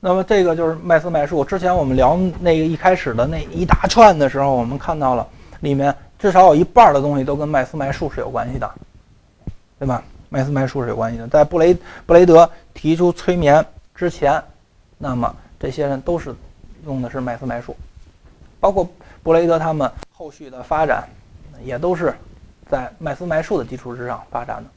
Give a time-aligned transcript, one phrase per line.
[0.00, 1.44] 那么这个就是麦斯麦树。
[1.44, 5.26] 之前我们聊那个一开始的那一大串的时候，我们看到了
[5.60, 8.70] 里面至少有一半的东西都跟麦斯麦树是有关系的，
[9.78, 10.02] 对吧？
[10.28, 11.26] 麦斯麦树是有关系的。
[11.26, 11.76] 在布雷
[12.06, 13.64] 布雷德提出催眠
[13.94, 14.40] 之前，
[14.98, 16.32] 那么这些人都是
[16.86, 17.76] 用的是麦斯麦树，
[18.60, 18.88] 包括
[19.22, 21.08] 布雷德他们后续的发展，
[21.64, 22.14] 也都是
[22.70, 24.70] 在麦斯麦树的基础之上发展的。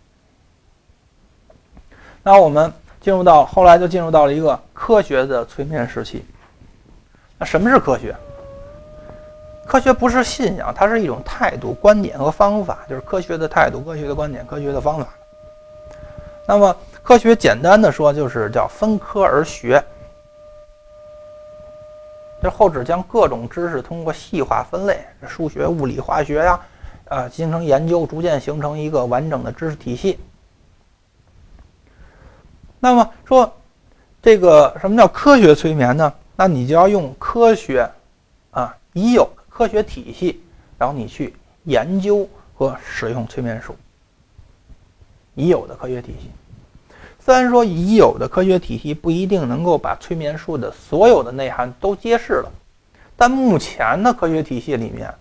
[2.24, 2.74] 那我们。
[3.02, 6.24] 进入到后来就进入到了一个科学的催眠时期。
[7.38, 8.16] 那什么是科学？
[9.66, 15.08] 科学不是信仰，它是一种态度、观点和方法，就是科学的态度、科学的观点、科学的方法。
[16.46, 19.82] 那么科学简单的说就是叫分科而学，
[22.42, 26.60] 这后指将各种知识通过细化分类，数学、物理、化学呀，
[27.08, 30.20] 啊，进行研究，逐渐形成一个完整的知识体系。
[32.84, 33.54] 那么说，
[34.24, 36.12] 这个什么叫科学催眠呢？
[36.36, 37.88] 那你就要用科学，
[38.50, 40.42] 啊，已有的科学体系，
[40.80, 43.76] 然后你去研究和使用催眠术。
[45.36, 46.32] 已有的科学体系，
[47.24, 52.52] 虽然说已有的科学体系不一定能够把催眠术的所有的内涵都揭示了，
[53.16, 55.14] 但目前的科学体系里面，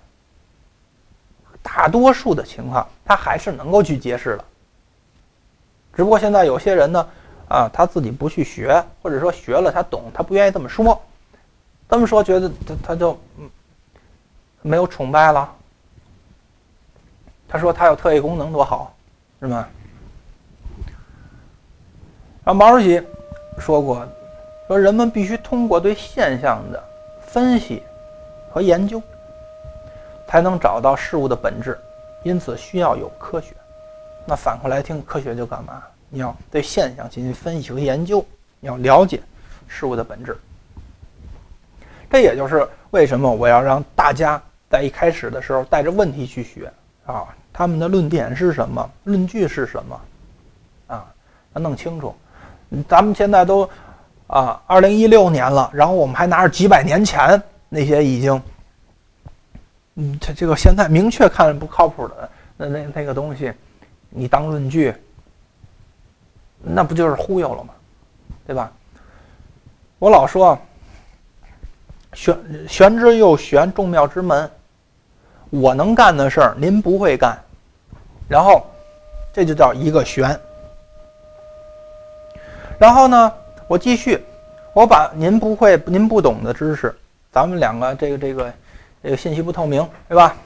[1.61, 4.45] 大多数的情况它还是能够去揭示的。
[5.95, 7.07] 只不过现在有些人呢。
[7.51, 11.03] 啊，他自己不去学，或者说学了他懂，他不愿意这么说，
[11.89, 13.19] 这么说觉得他他就
[14.63, 15.53] 没有崇拜了。
[17.49, 18.95] 他说他有特异功能多好，
[19.41, 19.67] 是吗？
[22.45, 23.03] 然后毛主席
[23.59, 24.07] 说过，
[24.69, 26.81] 说人们必须通过对现象的
[27.21, 27.83] 分析
[28.53, 29.03] 和研究，
[30.29, 31.77] 才能找到事物的本质，
[32.23, 33.57] 因此需要有科学。
[34.25, 35.83] 那反过来听，科学就干嘛？
[36.13, 38.25] 你要对现象进行分析和研究，
[38.59, 39.21] 你要了解
[39.69, 40.37] 事物的本质。
[42.11, 46.71] 这也就是为什么我要让大家在一开始的时候带着问题去学
[47.07, 50.01] 啊，他们的论点是什么，论据是什么，
[50.89, 51.07] 啊，
[51.55, 52.13] 要弄清楚。
[52.89, 53.69] 咱们现在都
[54.27, 58.43] 啊，二零一六年了，然后我们还拿着几百年前那些已经，
[59.95, 63.53] 嗯，这这个现在明确看不靠谱的那那那个东西，
[64.09, 64.93] 你当论据。
[66.63, 67.75] 那不就是忽悠了吗？
[68.47, 68.71] 对吧？
[69.99, 70.59] 我老说，
[72.15, 72.37] 玄
[72.69, 74.51] 玄之又玄，众妙之门。
[75.51, 77.39] 我能干的事儿，您不会干，
[78.29, 78.67] 然后
[79.33, 80.39] 这就叫一个玄。
[82.79, 83.33] 然后呢，
[83.67, 84.23] 我继续，
[84.73, 86.95] 我把您不会、您不懂的知识，
[87.31, 88.53] 咱们两个这个这个
[89.03, 90.37] 这个信息不透明，对吧？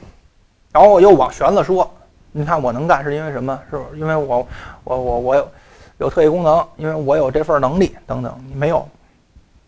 [0.71, 1.89] 然后我又往玄了说，
[2.31, 3.59] 你看我能干是因为什么？
[3.69, 4.47] 是因为我
[4.83, 5.51] 我我我。
[5.97, 8.37] 有特异功能，因为我有这份能力等等。
[8.47, 8.87] 你没有，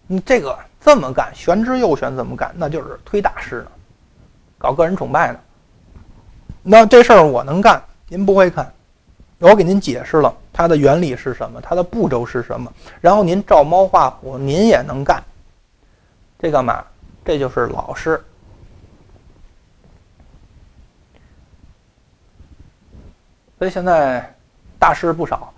[0.08, 2.54] 你这个这么干，玄之又玄，怎么干？
[2.56, 3.72] 那就是推大师呢，
[4.58, 5.40] 搞个人崇拜的。
[6.64, 8.70] 那这事儿我能干，您不会干，
[9.40, 15.24] 我给您解释了它的原理是什么，它的步骤是什么，然后您照猫画虎，您也能干。
[16.40, 16.84] 这干嘛？
[17.24, 18.22] 这就是老师。
[23.58, 24.36] 所以现在
[24.78, 25.54] 大师不少。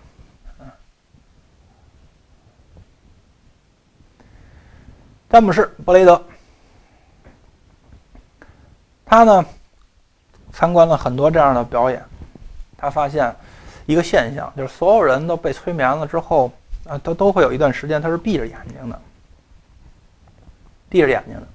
[5.30, 6.20] 詹姆士·布雷德，
[9.06, 9.46] 他呢
[10.52, 12.04] 参观了很多这样的表演，
[12.76, 13.34] 他发现
[13.86, 16.52] 一个现象，就是所有人都被催眠了之后，
[16.88, 19.00] 啊，都都会有一段时间他是闭着眼睛的，
[20.90, 21.48] 闭着眼睛的。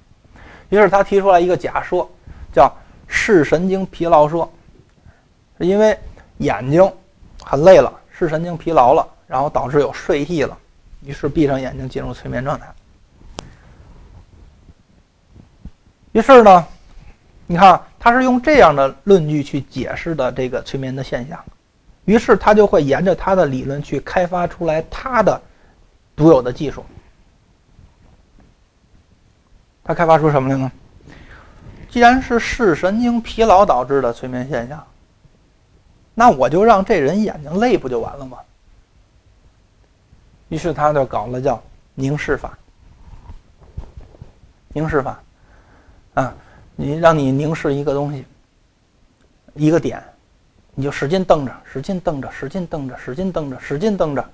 [0.69, 2.09] 于是他提出来一个假说，
[2.53, 2.73] 叫
[3.09, 4.49] 视神经疲劳说，
[5.59, 5.99] 是因为
[6.37, 6.89] 眼睛
[7.43, 10.57] 很累了，视神经疲劳了，然后导致有睡意了，
[11.03, 12.73] 于是闭上眼睛进入催眠状态。
[16.15, 16.65] 于是呢，
[17.45, 21.37] 你看他是用这样的论据去解释的这个催眠的现象，
[22.05, 25.41] 于是他就会沿着他的理论去开发出来他的
[26.15, 26.85] 独有的技术。
[29.83, 30.71] 他开发出什么来呢？
[31.89, 34.81] 既然是视神经疲劳导致的催眠现象，
[36.13, 38.37] 那我就让这人眼睛累不就完了吗？
[40.47, 41.61] 于是他就搞了叫
[41.93, 42.57] 凝视法，
[44.69, 45.21] 凝视法。
[46.15, 46.33] 啊，
[46.75, 48.25] 你让你凝视一个东西，
[49.53, 50.03] 一个点，
[50.73, 54.25] 你就使劲瞪着，使劲瞪着，使劲瞪着，使劲瞪着，使劲瞪着，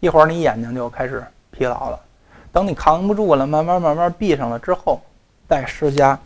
[0.00, 1.98] 一会儿你眼睛就开始疲劳了。
[2.52, 5.00] 等你扛不住了，慢慢慢慢闭上了之后，
[5.48, 6.18] 再施加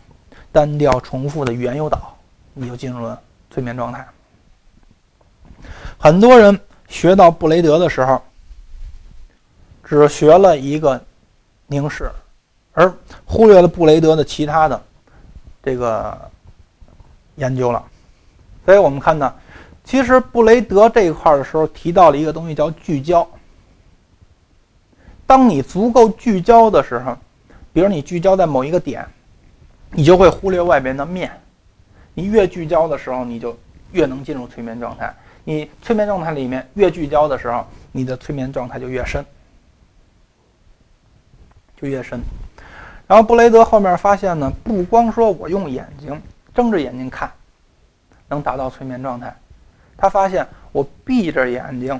[0.51, 2.15] 单调重复的语言诱导，
[2.53, 4.05] 你就进入了催眠状态。
[5.97, 6.59] 很多人
[6.89, 8.21] 学到布雷德的时候，
[9.83, 11.01] 只学了一个
[11.67, 12.11] 凝视，
[12.77, 12.93] 而
[13.25, 14.79] 忽略了布雷德的其他的
[15.63, 16.15] 这个
[17.33, 17.83] 研究了。
[18.63, 19.35] 所以我们看到，
[19.83, 23.27] 其实布雷德这一块的时候提到了一个东西叫聚焦。
[25.25, 27.17] 当你足够聚焦的时候，
[27.73, 29.03] 比如你聚焦在某一个点，
[29.89, 31.31] 你就会忽略外边的面。
[32.13, 33.57] 你越聚焦的时候，你就
[33.91, 35.11] 越能进入催眠状态。
[35.43, 39.25] 你催眠状态里面越聚焦的时候，你的催眠状态就越深，
[41.81, 42.21] 就越深。
[43.07, 46.21] 然后布雷德后面发现呢，不光说我用眼睛
[46.53, 47.31] 睁着眼睛看，
[48.27, 49.33] 能达到催眠状态，
[49.95, 51.99] 他发现我闭着眼睛，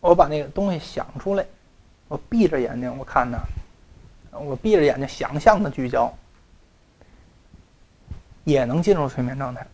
[0.00, 1.44] 我把那个东西想出来。
[2.06, 3.38] 我闭着眼睛，我看呢，
[4.32, 6.10] 我闭着眼睛想象的聚焦，
[8.44, 9.66] 也能进入催眠状态。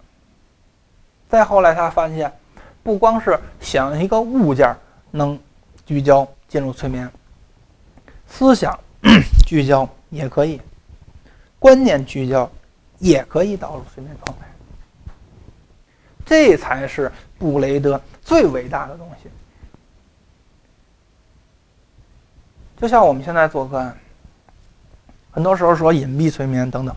[1.29, 2.32] 再后来，他发现，
[2.82, 4.75] 不光是想一个物件
[5.12, 5.38] 能
[5.87, 7.09] 聚焦进入催眠，
[8.26, 8.76] 思想
[9.47, 10.61] 聚焦也可以，
[11.58, 12.50] 观念聚焦
[12.99, 14.46] 也可以导入睡眠状态。
[16.25, 19.28] 这才是布雷德最伟大的东西。
[22.81, 23.96] 就像我们现在做个案，
[25.31, 26.94] 很多时候说隐蔽催眠等等，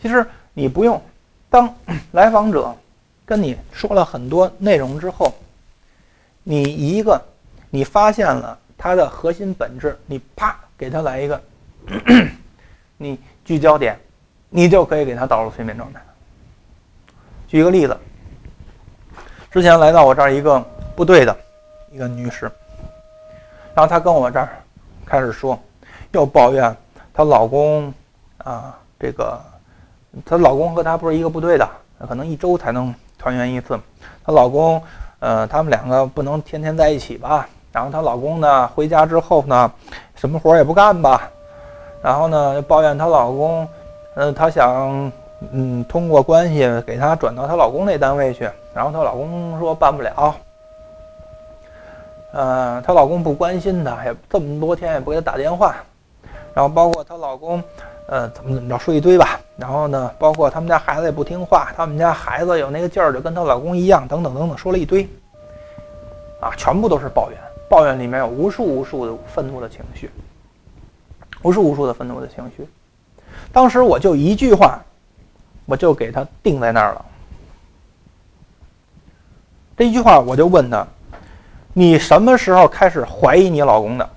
[0.00, 1.00] 其实你不用。
[1.50, 1.74] 当
[2.12, 2.74] 来访者
[3.24, 5.32] 跟你说了很多内容之后，
[6.42, 7.20] 你一个
[7.70, 11.42] 你发现了他的核心本质，你啪给他来一个，
[13.04, 14.00] 你聚焦点，
[14.48, 16.00] 你就可以给他导入催眠状态。
[17.46, 17.94] 举一个例子，
[19.50, 20.58] 之前来到我这儿一个
[20.96, 21.36] 部队的
[21.92, 22.50] 一个女士，
[23.74, 24.48] 然后她跟我这儿。
[25.06, 25.58] 开始说，
[26.12, 26.74] 又抱怨
[27.12, 27.92] 她老公
[28.38, 29.38] 啊，这个
[30.24, 31.68] 她老公和她不是一个部队的，
[32.08, 33.78] 可能一周才能团圆一次。
[34.24, 34.82] 她老公，
[35.18, 37.46] 呃，他们两个不能天天在一起吧？
[37.70, 39.70] 然后她老公呢，回家之后呢，
[40.16, 41.30] 什么活也不干吧？
[42.04, 43.66] 然后呢，又抱怨她老公，
[44.14, 45.10] 嗯，她想，
[45.52, 50.34] 嗯，通过关系给她转到她老公那单位去，然后她老公说办不了。
[52.32, 55.76] 呃，她老公不关心她，也这么多天也不给她打电话，
[56.52, 57.62] 然后包括她老公，
[58.06, 59.40] 呃，怎么怎么着说一堆吧。
[59.56, 65.08] 然后呢，包括他们家孩子也不听话，他们家孩子有那个劲儿，就跟她老公一样，等等等等，说了一堆，
[66.38, 70.10] 啊，全部都是抱怨，抱怨里面有无数无数的愤怒的情绪，
[71.44, 72.66] 不是无数的愤怒的情绪。
[73.52, 74.82] 当时我就一句话，
[75.66, 77.04] 我就给他定在那儿了。
[79.76, 80.88] 这一句话，我就问他。
[81.74, 84.10] 你什么时候开始怀疑你老公的？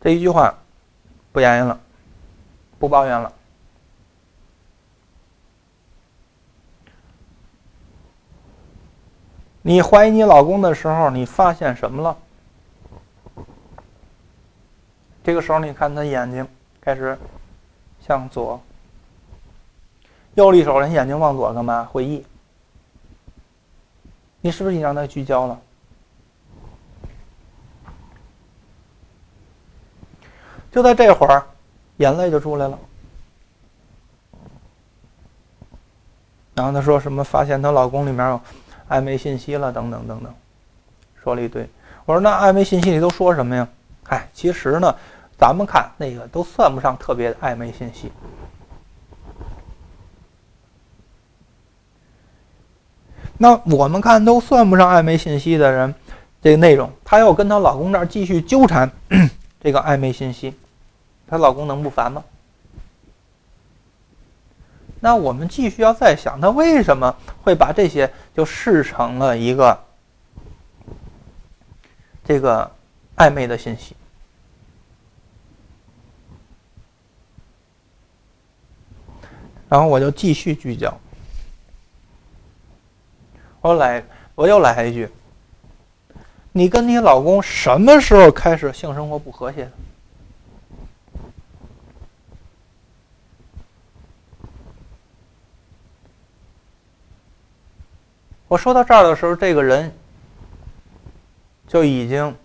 [0.00, 0.52] 这一句话，
[1.30, 1.78] 不言语了，
[2.80, 3.32] 不抱怨了。
[9.62, 12.16] 你怀疑你老公的时候，你发现什么了？
[15.22, 16.46] 这个时候，你看他眼睛
[16.80, 17.16] 开始
[18.04, 18.60] 向左。
[20.34, 21.88] 右利手人眼睛往左干嘛？
[21.92, 22.24] 回忆。
[24.40, 25.60] 你是不是已经让他聚焦了？
[30.72, 31.46] 就在这会儿，
[31.98, 32.76] 眼泪就出来了。
[36.54, 37.22] 然后他说什么？
[37.22, 38.40] 发现她老公里面有
[38.92, 40.34] 暧昧信息了，等等等等，
[41.22, 41.66] 说了一堆。
[42.04, 43.66] 我说那暧昧信息里都说什么呀？
[44.08, 44.94] 哎，其实呢，
[45.38, 48.12] 咱们看那个都算不上特别的暧昧信息。
[53.38, 55.94] 那我们看都算不上暧昧信息的人，
[56.42, 58.90] 这个内容，她要跟她老公那继续纠缠
[59.60, 60.54] 这个暧昧信息，
[61.26, 62.22] 她老公能不烦吗？
[65.04, 69.76] 那我们继续要再想，他为什么会把这些就视成了一个
[72.24, 72.70] 这个
[73.16, 73.96] 暧昧的信息？
[79.68, 80.96] 然后我就继续聚焦。
[83.60, 84.04] 我来，
[84.36, 85.08] 我又来一句。
[86.52, 89.72] 你跟你老公什么时候开始性生活不和谐的？
[98.52, 99.90] 我说到这儿的时候，这个人
[101.66, 102.36] 就已经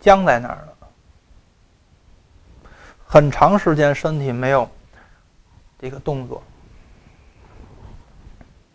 [0.00, 0.88] 僵在那儿了，
[3.06, 4.66] 很长时间身体没有
[5.78, 6.42] 这个动作。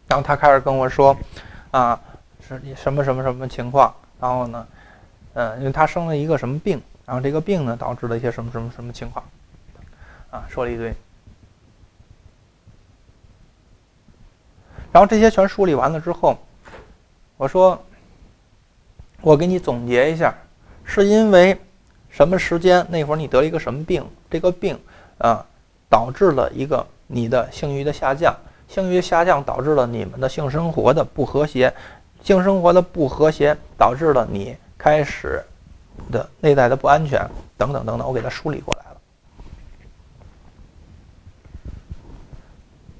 [0.08, 1.18] 然后他开始跟我说
[1.72, 2.00] ：“啊，
[2.48, 3.92] 是什么什么什么情况？
[4.20, 4.68] 然后呢，
[5.34, 9.26] 嗯，因为他生了一个什么病，然后这个病呢导致了一些什么什么什么情况，
[10.30, 10.94] 啊，说了一堆。
[14.98, 16.36] 然后这些全梳理完了之后，
[17.38, 17.80] 我说，
[19.22, 20.34] 我给你总结一下，
[20.84, 21.56] 是因为
[22.10, 24.04] 什么时间那会儿你得了一个什么病？
[24.28, 24.76] 这个病
[25.20, 25.46] 啊，
[25.88, 28.36] 导致了一个你的性欲的下降，
[28.68, 31.72] 性欲下降导致了你们的性生活的不和谐，
[32.24, 35.44] 性生活的不和谐导致了你开始
[36.12, 37.20] 的内在的不安全，
[37.56, 38.98] 等等等等，我给他梳理过来了，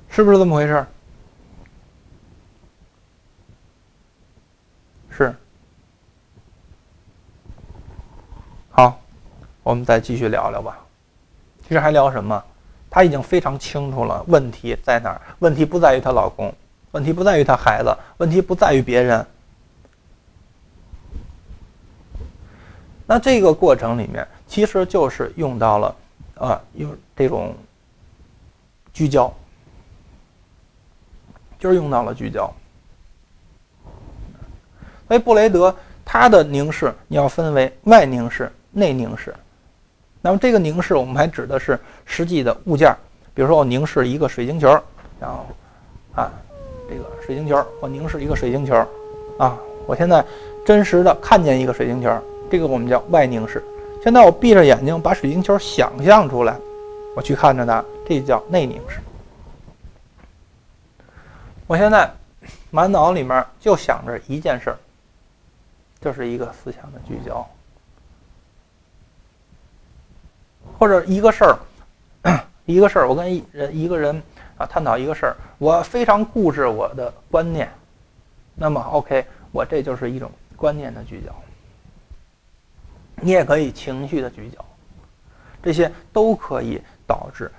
[0.10, 0.86] 是不是这么回事？
[5.18, 5.36] 是。
[8.70, 9.00] 好，
[9.64, 10.78] 我们再继续聊聊吧。
[11.64, 12.44] 其实还聊什么？
[12.88, 15.20] 她已经非常清楚了问题在哪儿。
[15.40, 16.54] 问题不在于她老公，
[16.92, 19.26] 问题不在于她孩子，问题不在于别人。
[23.08, 25.96] 那这个过程里面，其实就是用到了，
[26.36, 27.56] 啊，用这种
[28.94, 29.34] 聚焦，
[31.58, 32.54] 就是用到了聚焦。
[35.08, 35.74] 所以布雷德
[36.06, 39.34] 他的凝视，你要分为外凝视、内凝视。
[40.22, 42.94] 那么这个凝视，我们还指的是实际的物件，
[43.34, 44.68] 比如说我凝视一个水晶球，
[45.20, 45.46] 然后
[46.16, 46.32] 啊，
[46.90, 48.76] 这个水晶球，我凝视一个水晶球，
[49.38, 50.26] 啊，我现在
[50.66, 52.10] 真实的看见一个水晶球，
[52.50, 53.64] 这个我们叫外凝视。
[54.04, 56.58] 现在我闭着眼睛把水晶球想象出来，
[57.16, 59.00] 我去看着它，这叫内凝视。
[61.68, 62.10] 我现在
[62.72, 64.78] 满脑里面就想着一件事儿。
[66.00, 67.46] 就是一个思想的聚焦，
[70.78, 71.60] 或者一个事儿，
[72.66, 74.22] 一个事儿，我跟人一个人
[74.58, 77.70] 啊探讨一个事儿，我非常固执我的观念，
[78.56, 81.34] 那么 OK，我这就是一种观念的聚焦。
[83.16, 84.64] 你也可以情绪的聚焦，
[85.64, 87.52] 这些都可以导致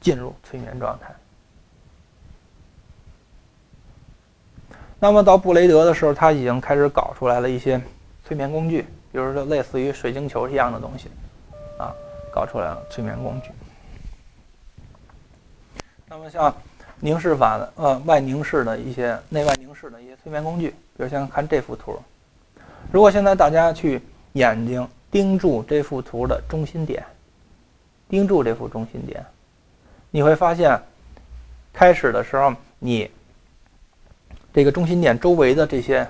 [0.00, 1.14] 进入催眠状态。
[5.02, 7.80] 那么到布雷德的时候，他已经开始搞出来了一些
[8.24, 11.08] 催眠工具，比如说类似于水晶球一样的东西，
[11.76, 11.92] 啊，
[12.32, 13.50] 搞出来了催眠工具。
[16.06, 16.54] 那么像
[17.00, 21.98] 凝视法的，呃，外凝视的一些、内外凝视的一些催眠工具，比如像看这幅图。
[22.92, 24.00] 如果现在大家去
[24.34, 27.04] 眼睛盯住这幅图的中心点，
[28.08, 29.26] 盯住这幅中心点，
[30.12, 30.80] 你会发现，
[31.72, 33.10] 开始的时候你。
[34.52, 36.06] 这个中心点周围的这些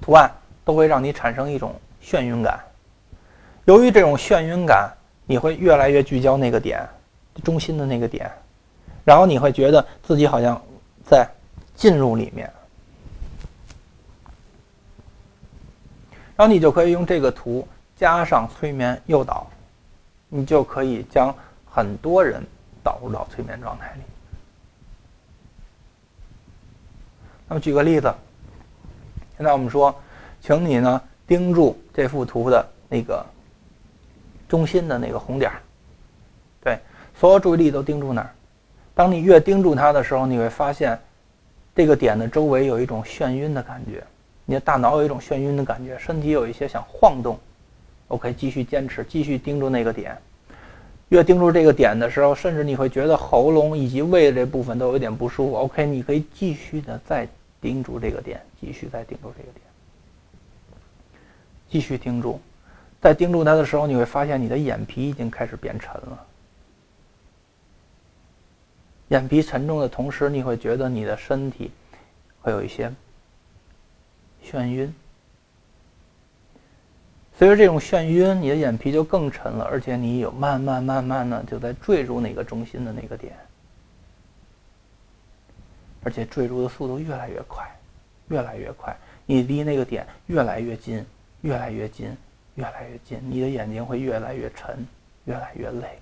[0.00, 0.30] 图案
[0.64, 2.58] 都会让你产生一种眩晕感。
[3.64, 4.90] 由于这种眩晕感，
[5.26, 6.88] 你会越来越聚焦那个点，
[7.44, 8.30] 中心的那个点，
[9.04, 10.60] 然后你会觉得自己好像
[11.04, 11.28] 在
[11.76, 12.50] 进入里面。
[16.34, 19.46] 然后你就可以用这个图加上催眠诱导，
[20.28, 21.32] 你就可以将
[21.70, 22.42] 很多人
[22.82, 24.02] 导入到催眠状态里。
[27.48, 28.12] 那么举个例子，
[29.36, 29.94] 现在我们说，
[30.40, 33.24] 请你呢盯住这幅图的那个
[34.48, 35.60] 中心的那个红点儿，
[36.62, 36.78] 对，
[37.14, 38.30] 所有注意力都盯住那儿。
[38.94, 40.98] 当你越盯住它的时候，你会发现
[41.74, 44.04] 这个点的周围有一种眩晕的感觉，
[44.44, 47.38] 你的大脑有一种眩晕的感觉，身体有一些想晃动。
[48.08, 50.16] OK，继续坚持，继续盯住那个点。
[51.12, 55.56] 越盯住这个点的时候，甚至你会觉得喉咙以及胃这部分都有点不舒服。
[55.56, 57.28] OK，你可以继续的再。
[57.62, 59.64] 盯住这个点，继续再盯住这个点，
[61.70, 62.40] 继续盯住。
[63.00, 66.26] 在盯住它的时候，你会发现你的眼皮已经开始变沉了。
[69.10, 71.70] 眼皮沉重的同时，你会觉得你的身体
[72.40, 72.92] 会有一些
[74.44, 74.92] 眩晕。
[77.42, 83.36] 随着这种眩晕，你的眼皮就更沉了，而且你有慢慢慢慢的就在坠入那个中心的那个点。
[86.04, 87.68] 而且坠入的速度越来越快，
[88.28, 88.96] 越来越快，
[89.26, 91.04] 你离那个点越来越近，
[91.40, 92.16] 越来越近，
[92.54, 94.86] 越来越近，你的眼睛会越来越沉，
[95.24, 95.98] 越来越累。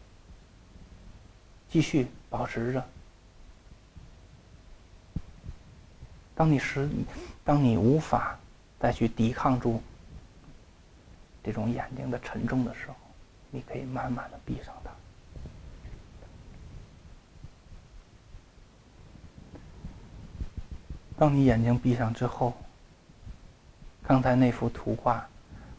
[1.70, 2.84] 继续保持着。
[6.34, 6.86] 当你实，
[7.42, 8.38] 当你无法
[8.78, 9.82] 再去抵抗住
[11.42, 12.94] 这种眼睛的沉重的时候，
[13.50, 14.90] 你可以慢慢的闭上它。
[21.18, 22.54] 当你眼睛闭上之后，
[24.02, 25.28] 刚才那幅图画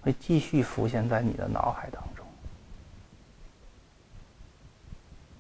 [0.02, 2.26] 会继续浮现在你的脑海当中。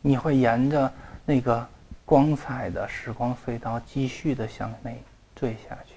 [0.01, 0.91] 你会沿着
[1.23, 1.67] 那个
[2.03, 4.99] 光彩的时光隧道继续的向内
[5.35, 5.93] 坠下去，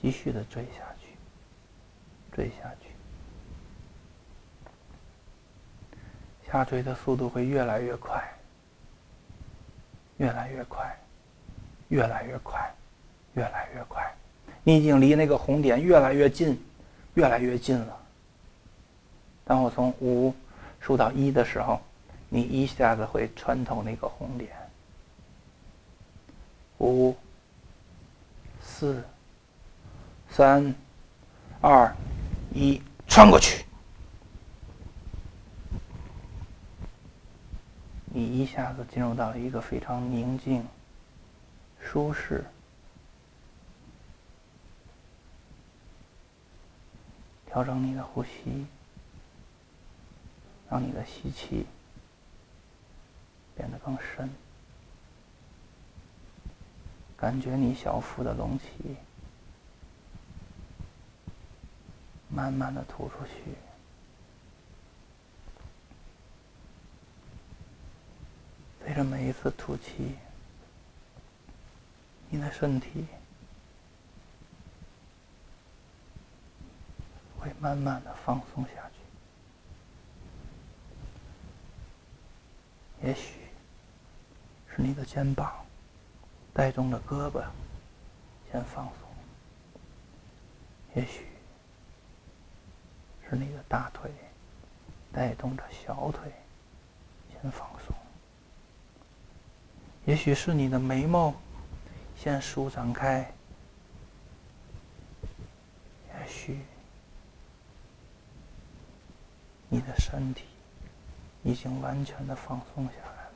[0.00, 0.97] 继续的坠下去，
[2.38, 2.86] 坠下去，
[6.46, 8.22] 下坠的速度会越来越快，
[10.18, 10.96] 越来越快。
[11.88, 12.70] 越来越快，
[13.32, 14.14] 越来越快，
[14.62, 16.62] 你已经离那个红点越来越近，
[17.14, 17.98] 越来越近了。
[19.42, 20.34] 当我从五
[20.80, 21.80] 数到一的时候，
[22.28, 24.50] 你一下子会穿透那个红点。
[26.76, 27.16] 五、
[28.60, 29.02] 四、
[30.28, 30.74] 三、
[31.62, 31.90] 二、
[32.58, 33.64] 一，穿过去。
[38.06, 40.66] 你一下子进入到了一个非常宁静、
[41.80, 42.44] 舒适。
[47.46, 48.66] 调整你的呼吸，
[50.68, 51.64] 让你的吸气
[53.56, 54.28] 变得更深。
[57.16, 58.96] 感觉你小腹的隆起，
[62.38, 63.56] 慢慢的吐出去。
[68.80, 70.14] 随着每一次吐气，
[72.30, 73.08] 你的身体
[77.40, 79.00] 会慢慢的放松下去。
[83.04, 83.32] 也许
[84.68, 85.66] 是你的肩膀
[86.54, 87.44] 带动着胳膊
[88.52, 88.94] 先放松，
[90.94, 91.27] 也许
[93.28, 94.10] 是你的大腿
[95.12, 96.32] 带动着小腿
[97.30, 97.94] 先放松。
[100.06, 101.34] 也许是你的眉毛
[102.16, 103.30] 先舒展开，
[106.08, 106.60] 也许
[109.68, 110.44] 你的身体
[111.42, 113.32] 已经完全的放松下来了。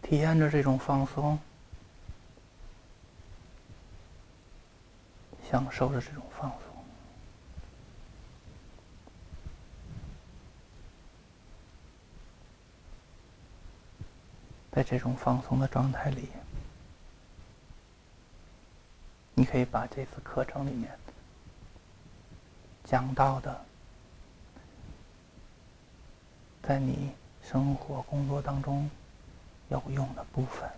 [0.00, 1.38] 体验着这种放松，
[5.50, 6.58] 享受着这种放松。
[14.70, 16.28] 在这种放松的状态里，
[19.34, 20.96] 你可以把这次课程里面
[22.84, 23.64] 讲到的，
[26.62, 27.10] 在你
[27.42, 28.88] 生活工作当中
[29.68, 30.70] 有用的部分，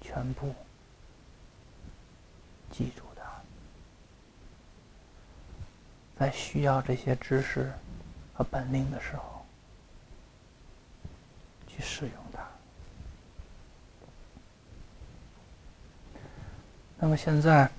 [0.00, 0.52] 全部
[2.70, 3.22] 记住它，
[6.18, 7.72] 在需要这些知识
[8.34, 9.38] 和本领的时候。
[11.70, 12.44] 去使用它。
[16.98, 17.70] 那么现在，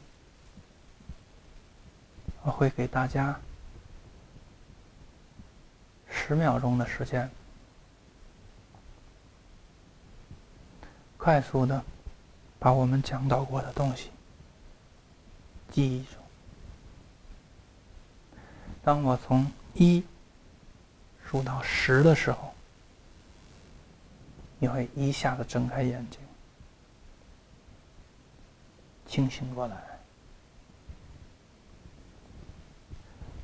[2.44, 3.38] 我会给大家
[6.10, 7.30] 十秒钟的时间，
[11.18, 11.84] 快速的
[12.58, 14.12] 把我们讲到过的东西
[15.72, 16.16] 记忆住。
[18.84, 20.04] 当我从一
[21.26, 22.54] 数到十的时候。
[24.62, 26.20] 你会一下子睁开眼睛，
[29.08, 29.82] 清醒过来。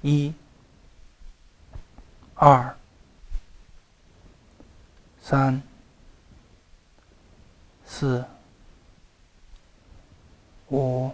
[0.02, 0.34] 一、
[2.34, 2.78] 二、
[5.22, 5.64] 三、
[7.86, 8.26] 四、
[10.68, 11.14] 五、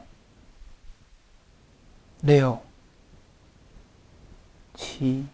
[2.22, 2.60] 六、
[4.76, 5.26] 七、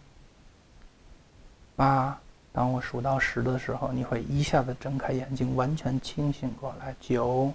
[1.75, 2.17] 八。
[2.53, 6.95] 当我数到十的时候，你会一下子睁开眼睛，完全清醒过来。
[6.99, 7.53] 九、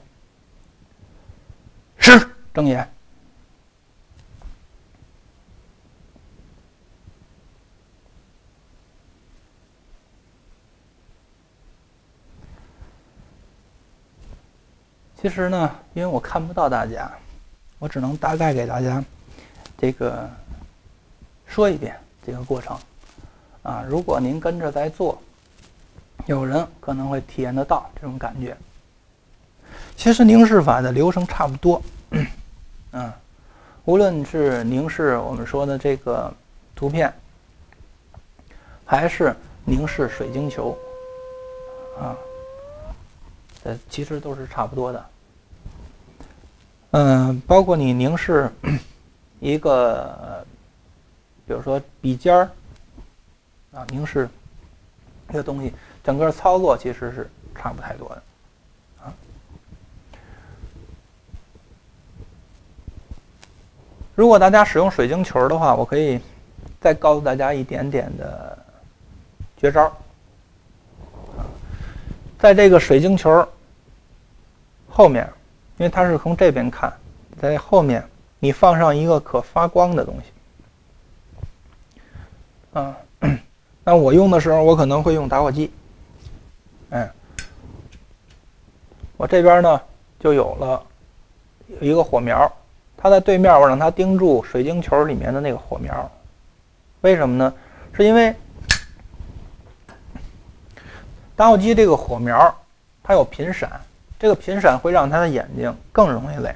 [1.98, 2.10] 十，
[2.54, 2.88] 睁眼。
[15.16, 17.10] 其实呢，因为我看不到大家，
[17.78, 19.02] 我只能大概给大家
[19.82, 20.30] 这个
[21.44, 22.78] 说一遍这个过程。
[23.64, 25.20] 啊，如果您跟着在做，
[26.26, 28.56] 有人可能会体验得到这种感觉。
[29.96, 31.82] 其实凝视法的流程差不多，
[32.92, 33.12] 嗯，
[33.84, 36.32] 无论是凝视我们说的这个
[36.76, 37.12] 图片，
[38.84, 40.78] 还是凝视水晶球，
[42.00, 42.14] 啊，
[43.64, 45.06] 呃，其实都是差不多的。
[46.92, 48.48] 嗯，包括你凝视
[49.42, 50.46] 一个，
[51.46, 52.48] 比如说笔尖儿。
[53.72, 54.28] 啊，凝视
[55.28, 55.72] 这个东西，
[56.04, 58.22] 整个操作其实是差不太多的，
[59.02, 59.08] 啊。
[64.14, 66.20] 如果大家使用水晶球的话，我可以
[66.82, 68.58] 再告诉大家一点点的
[69.56, 69.84] 绝招。
[71.38, 71.48] 啊，
[72.38, 73.48] 在这个水晶球
[74.90, 75.26] 后面，
[75.78, 76.92] 因为它是从这边看，
[77.40, 78.06] 在后面
[78.44, 80.24] 你放上一个可发光的东西，
[82.72, 82.96] 啊。
[83.84, 85.72] 那我用的时候，我可能会用打火机。
[86.90, 87.08] 哎，
[89.16, 89.80] 我这边呢
[90.18, 90.84] 就有了
[91.80, 92.52] 一个火苗，
[92.96, 96.10] 它在对面，我让它盯住水晶球里面的那个火苗。
[97.02, 97.54] 为什么呢？
[97.92, 98.34] 是因为
[101.36, 102.52] 打火机这个火苗
[103.04, 103.80] 它有频闪，
[104.18, 106.52] 这个频闪会让它的眼睛更容易累。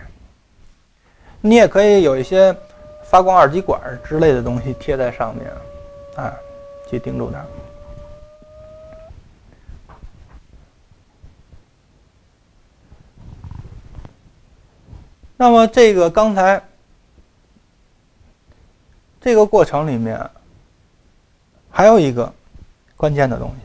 [1.47, 2.53] 你也可以有一些
[3.05, 5.49] 发光二极管之类的东西贴在上面，
[6.17, 6.35] 啊，
[6.91, 7.45] 去盯住它。
[15.37, 16.61] 那么这个刚才
[19.21, 20.19] 这个过程里面
[21.71, 22.33] 还有一个
[22.97, 23.57] 关键的东西，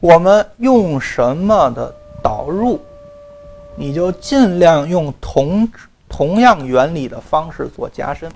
[0.00, 2.80] 我们用什么的导入，
[3.78, 5.70] 你就尽量用同
[6.08, 8.30] 同样原理的方式做加深。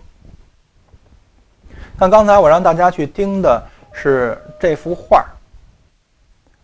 [1.99, 3.61] 像刚才我让大家去听的
[3.93, 5.27] 是这幅画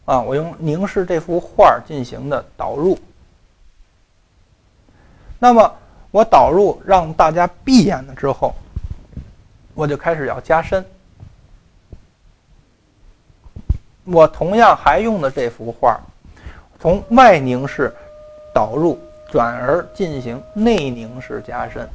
[0.04, 2.96] 啊，我用凝视这幅画进行的导入。
[5.40, 5.74] 那么
[6.10, 8.54] 我导入让大家闭眼了之后，
[9.74, 10.84] 我就开始要加深。
[14.04, 16.00] 我同样还用的这幅画，
[16.80, 17.94] 从外凝视
[18.58, 18.98] 导入，
[19.30, 21.88] 转而进行内凝式加深。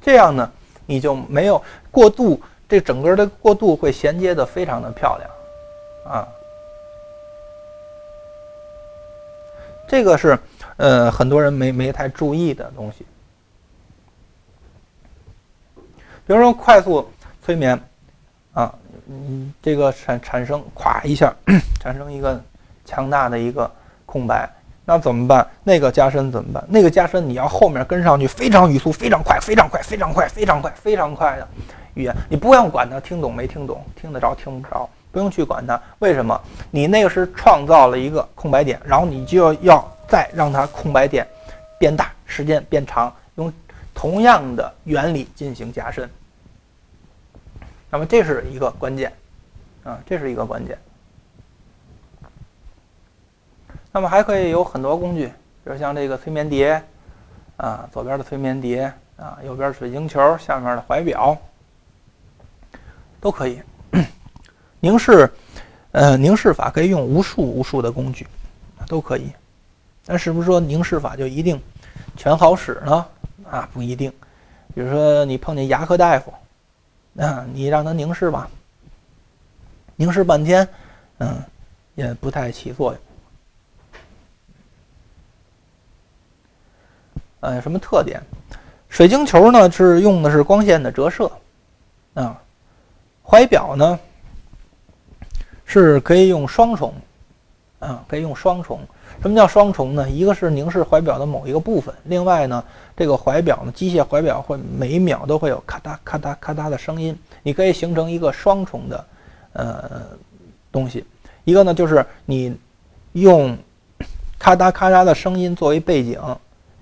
[0.00, 0.50] 这样呢，
[0.86, 5.30] 你就没有过度，这整个的过渡会衔接的非常的漂亮，
[6.14, 6.26] 啊，
[9.86, 10.38] 这个是。
[10.78, 13.04] 呃，很多人没没太注意的东西，
[16.26, 17.06] 比如说快速
[17.44, 17.78] 催眠，
[18.54, 18.74] 啊，
[19.06, 21.32] 嗯，这个产产生咵一下，
[21.78, 22.42] 产生一个
[22.86, 23.70] 强大的一个
[24.12, 24.46] 空白，
[24.84, 25.46] 那怎么办？
[25.64, 26.62] 那个加深怎么办？
[26.68, 31.48] 那个加深你要后面跟上去，非常语速，非常快，非常快，非常快，非常快，非常快的
[31.94, 35.80] 语言，你不用管它听懂没听懂，听得着听不着，不用去管它。
[36.00, 36.38] 为什么？
[36.70, 39.88] 你那个是创造了一个空白点，然后你就要。
[40.08, 41.26] 再让它空白点
[41.78, 43.50] 变大，时间变长，用
[43.94, 46.06] 同样的原理进行加深。
[47.88, 49.10] 那么这是一个关键，
[49.82, 50.76] 啊，这是一个关键。
[53.92, 56.82] 那么还可以有很多工具，比如像这个催眠碟，
[57.58, 61.36] 啊，左边的催眠碟，啊，右边水晶球，下面的怀表，
[63.20, 63.60] 都可以。
[64.80, 65.30] 凝视，
[65.92, 68.26] 呃，凝视法可以用无数无数的工具，
[68.88, 69.30] 都可以。
[70.06, 71.60] 那是不是说凝视法就一定
[72.16, 73.06] 全好使呢？
[73.48, 74.10] 啊，不一定。
[74.74, 76.32] 比如说你碰见牙科大夫，
[77.18, 78.48] 啊，你让他凝视吧，
[79.96, 80.66] 凝视半天，
[81.18, 81.40] 嗯，
[81.94, 83.00] 也不太起作用。
[87.42, 88.22] 呃，什么特点？
[88.88, 91.30] 水晶球呢是用的是光线的折射，
[92.14, 92.40] 啊，
[93.22, 93.98] 怀表呢
[95.64, 96.94] 是可以用双重，
[97.80, 98.80] 啊，可以用双重。
[99.20, 100.08] 什么叫双重呢？
[100.08, 102.62] 一个是凝视怀表的某一个部分，另外呢，
[102.96, 109.04] 这个怀表呢，机械怀表会每一秒都会有咔嗒咔嗒咔嗒的声音，你可以形成一个双重的
[109.54, 110.02] 呃
[110.70, 111.04] 东西。
[111.44, 112.56] 一个呢就是你
[113.12, 113.56] 用
[114.38, 116.20] 咔嗒咔嗒的声音作为背景，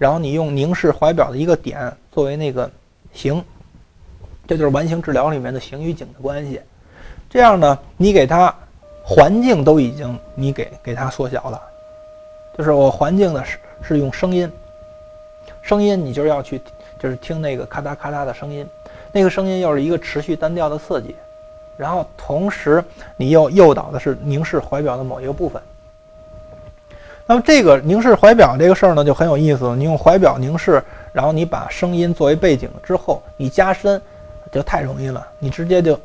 [0.00, 2.70] 然后你用凝视怀表的一个点作为那个
[3.12, 3.44] 形，
[4.48, 6.58] 这就是完形治疗里面的形与景的关系。
[7.28, 8.52] 这样呢，你给它
[9.04, 11.60] 环境都已经你给给它缩小了。
[12.56, 14.50] 就是我环境的是是用声音，
[15.60, 16.58] 声音你就是要去
[16.98, 18.66] 就是听那个咔嗒咔嗒的声音，
[19.12, 21.14] 那个声音又是一个持续单调的刺激，
[21.76, 22.82] 然后同时
[23.18, 25.60] 你又诱导的是凝视怀表的某一个部分。
[27.30, 34.02] 那么这个凝视怀表这个事儿呢就很有意思，你用怀表凝视，然后你把声音作为背景之后，你加深
[34.50, 35.96] 就太容易了，你直接就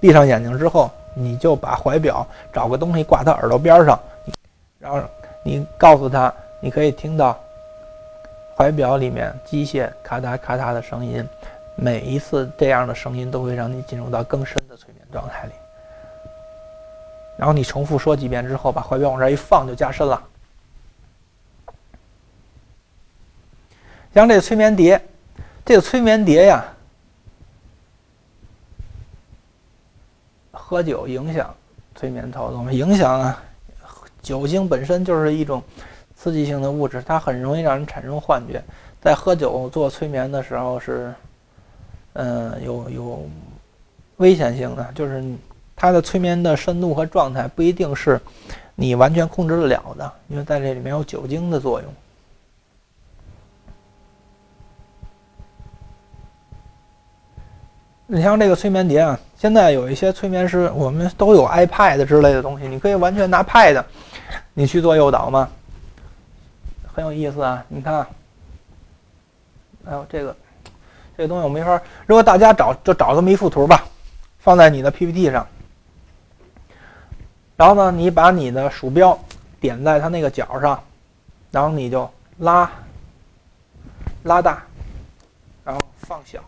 [0.00, 3.96] 闭上眼睛之后，你就把怀表找个东西挂他耳朵边上，
[4.80, 5.00] 然后。
[5.44, 7.38] 你告诉他，你可以听到
[8.56, 11.24] 怀表里面机械咔嗒咔嗒的声音，
[11.76, 15.52] 每一次这样的声音都会让你进入到更深的催眠状态里。
[17.36, 20.20] 然后你重复说几遍之后，把怀表往这一放，就加深了。
[24.14, 25.00] 像这催眠碟，
[25.64, 26.64] 这个催眠碟呀，
[30.50, 31.54] 喝酒影响
[31.94, 32.72] 催眠操作吗？
[32.72, 33.42] 影响啊。
[34.22, 35.60] 酒精本身就是一种
[36.14, 38.62] 刺激性的物质，它很容易让人产生幻觉。
[39.00, 41.12] 在喝酒做催眠的时候是，
[42.12, 43.28] 嗯，有有
[44.18, 45.24] 危险性的，就是
[45.74, 48.20] 它的催眠的深度和状态不一定是
[48.76, 51.92] 你完全控制得了的，因为在这里面有酒精的作用。
[58.14, 63.82] 你像这个催眠碟啊，现在有一些催眠师，我们都有 iPad 之类的东西，你可以完全拿 Pad，
[64.52, 65.48] 你去做诱导嘛，
[66.94, 67.64] 很有意思啊。
[67.68, 68.06] 你看，
[69.86, 70.36] 哎呦，这个
[71.16, 71.80] 这个东西我没法。
[72.04, 73.82] 如果大家找就找这么一幅图吧，
[74.40, 75.46] 放在你的 PPT 上，
[77.56, 79.18] 然后呢，你把你的鼠标
[79.58, 80.78] 点在它那个角上，
[81.50, 82.06] 然后你就
[82.40, 82.70] 拉
[84.24, 84.62] 拉大，
[85.64, 86.42] 然后放小。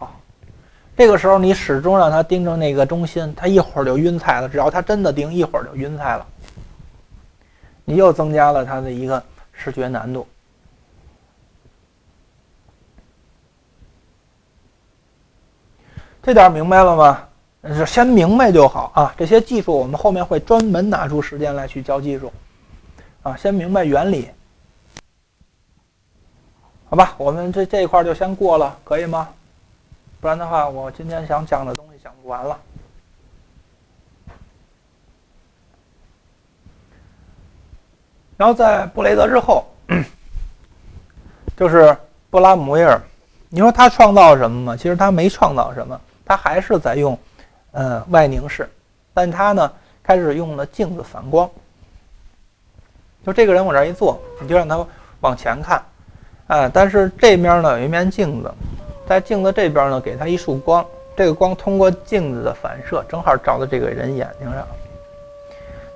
[0.96, 4.48] 这个时候，你始终让他盯着那个中心，他一会儿就晕菜了。
[4.48, 6.26] 只要他真的盯，一会儿就晕菜了。
[7.84, 10.26] 你又增加了他的一个视觉难度。
[16.22, 17.28] 这点明白了吗？
[17.66, 19.14] 是先明白就好啊。
[19.16, 22.32] 这些技术我们后面会专门拿出时间来去教技术
[23.22, 23.36] 啊。
[23.36, 24.30] 先明白原理，
[26.88, 27.14] 好吧？
[27.18, 29.28] 我们这这一块就先过了，可以吗？
[30.24, 32.58] 不然的话，我今天想讲的东西讲不完了。
[38.38, 39.66] 然后在布雷德之后，
[41.54, 41.94] 就是
[42.30, 42.98] 布拉姆威尔。
[43.50, 44.74] 你说他创造什么吗？
[44.74, 47.18] 其实他没创造什么，他还是在用，
[47.72, 48.66] 呃，外凝视，
[49.12, 49.70] 但他呢
[50.02, 51.46] 开始用了镜子反光。
[53.26, 54.86] 就这个人往这一坐，你就让他
[55.20, 55.84] 往前看，
[56.46, 58.50] 哎，但是这面呢有一面镜子。
[59.06, 64.66] 在镜子这边呢，给他一束光，这个光通过镜子的反射，正好照到这个人眼睛上。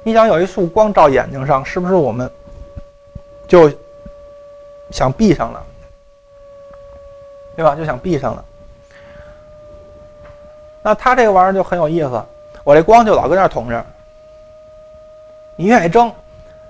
[0.03, 2.31] 你想有一束光照眼睛上，是不是我们
[3.47, 3.71] 就
[4.91, 5.65] 想闭上了，
[7.57, 7.75] 对吧？
[7.75, 8.45] 就想闭上了。
[10.83, 12.23] 那他这个玩意儿就很有意思，
[12.63, 13.85] 我这光就老搁那捅着，
[15.57, 16.13] 你愿意睁，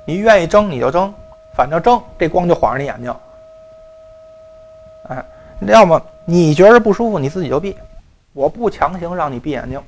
[0.05, 1.13] 你愿意睁你就睁，
[1.53, 3.15] 反正睁这光就晃着你眼睛，
[5.09, 5.25] 哎，
[5.63, 6.01] 要么。
[6.31, 7.75] 你觉着不舒服，你自己就闭，
[8.35, 9.83] 我不强行让你闭眼睛。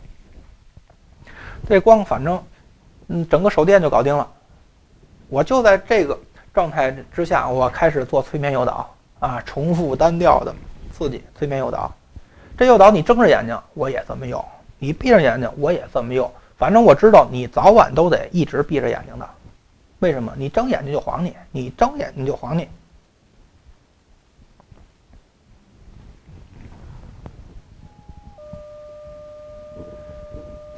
[1.68, 2.42] 这光反正，
[3.08, 4.26] 嗯，整个手电就搞定了。
[5.28, 6.18] 我就在这个
[6.54, 10.54] 状态之下，我开始做催眠诱导啊，重复单调的
[10.96, 11.92] 刺激催眠诱导。
[12.56, 14.42] 这诱导你睁着眼睛我也这么用，
[14.78, 16.32] 你闭着眼睛我也这么用。
[16.56, 19.28] 反正我知道你早晚都得一直闭着眼睛的。
[19.98, 20.32] 为什么？
[20.38, 22.66] 你睁眼睛就晃你，你睁眼睛就晃你。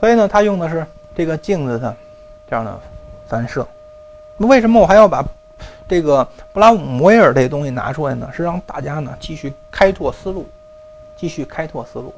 [0.03, 0.85] 所以呢，他用的是
[1.15, 1.95] 这个镜子的
[2.51, 2.77] 这样的
[3.29, 3.65] 反射。
[4.39, 5.25] 为什么我还要把
[5.87, 8.29] 这个布拉姆威尔这东西拿出来呢？
[8.35, 10.45] 是让大家呢继续开拓思路，
[11.15, 12.13] 继续开拓思路。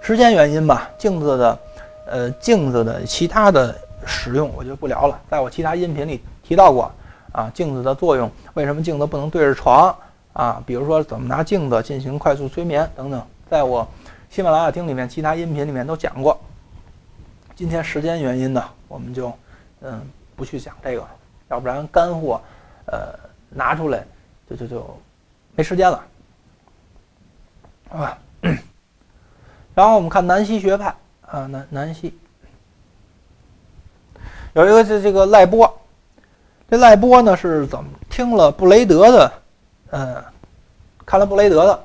[0.00, 1.58] 时间原因吧，镜子的
[2.06, 3.72] 呃镜子的其他的
[4.04, 6.90] 使用我就不聊了，在我其他音频里提到过
[7.30, 9.96] 啊，镜子的作用，为什么镜子不能对着床
[10.32, 10.60] 啊？
[10.66, 13.86] 比如说怎么拿镜子进行快速催眠等等，在我。
[14.30, 16.38] 喜马拉雅听里面其他音频里面都讲过，
[17.54, 19.32] 今天时间原因呢，我们就
[19.80, 20.00] 嗯
[20.34, 21.06] 不去讲这个，
[21.48, 22.38] 要不然干货
[22.86, 24.04] 呃拿出来
[24.50, 25.00] 就就就
[25.54, 26.04] 没时间了，
[27.90, 28.18] 啊。
[29.74, 32.18] 然后我们看南希学派啊，南南希
[34.52, 35.80] 有一个这这个赖波，
[36.70, 39.32] 这赖波呢是怎么听了布雷德的，
[39.92, 40.24] 嗯，
[41.06, 41.84] 看了布雷德的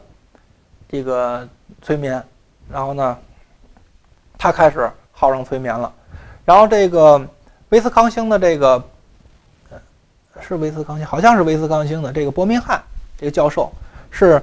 [0.89, 1.47] 这个
[1.81, 2.21] 催眠。
[2.71, 3.17] 然后呢，
[4.37, 5.91] 他开始号称催眠了。
[6.45, 7.21] 然后这个
[7.69, 8.83] 威斯康星的这个，
[10.39, 12.81] 是威斯康星，好像是威斯康星的这个伯明翰
[13.17, 13.71] 这个教授，
[14.09, 14.41] 是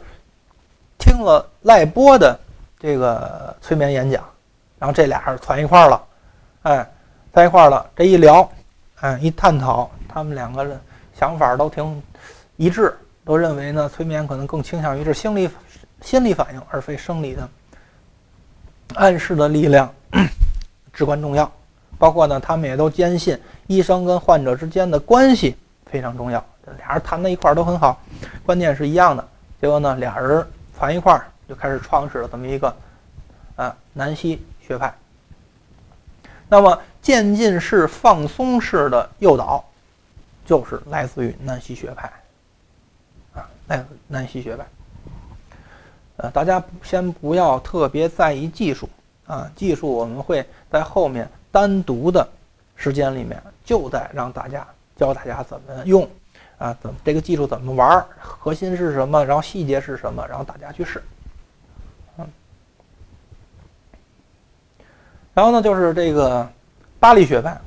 [0.99, 2.39] 听了赖波的
[2.79, 4.23] 这个催眠演讲，
[4.79, 6.05] 然后这俩人攒一块儿了，
[6.63, 6.91] 哎，
[7.33, 7.91] 在一块儿了。
[7.97, 8.49] 这一聊，
[9.01, 10.79] 哎，一探讨，他们两个人
[11.19, 12.03] 想法都挺
[12.57, 15.51] 一致，都认为呢，催眠可能更倾向于是心理
[16.01, 17.49] 心理反应，而非生理的。
[18.95, 19.93] 暗示的力量
[20.93, 21.51] 至关重要，
[21.99, 26.45] 包括呢，他们也都坚信医生跟患者之间的关系非常重要。
[26.79, 28.01] 俩人谈在一块儿都很好，
[28.45, 29.27] 观念是一样的。
[29.61, 30.47] 结果呢，俩人
[30.79, 32.75] 攒一块儿就开始创始了这么一个
[33.57, 34.93] 啊南希学派。
[36.49, 39.65] 那么渐进式、放松式的诱导
[40.45, 42.11] 就是来自于南希学派
[43.35, 44.67] 啊，南南希学派。
[46.19, 48.89] 呃，大家先不要特别在意技术
[49.27, 52.27] 啊，技术我们会在后面单独的
[52.75, 56.09] 时间里面，就在让大家教大家怎么用
[56.59, 61.01] 啊，怎么这个技术怎么玩，核心是什么，然后细节是什么，然后大家去试。
[62.19, 62.27] 嗯，
[65.35, 66.49] 然后呢，就是这个
[66.99, 67.61] 巴黎学派，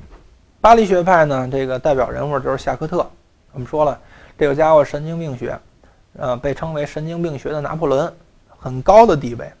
[0.60, 2.98] 巴黎学派呢，这个代表人物就是夏克特。
[3.52, 3.98] 我们说了，
[4.36, 5.58] 这个家伙神经病学，
[6.18, 8.12] 呃，被称为神经病学的拿破仑。
[8.62, 9.52] 很高的地位，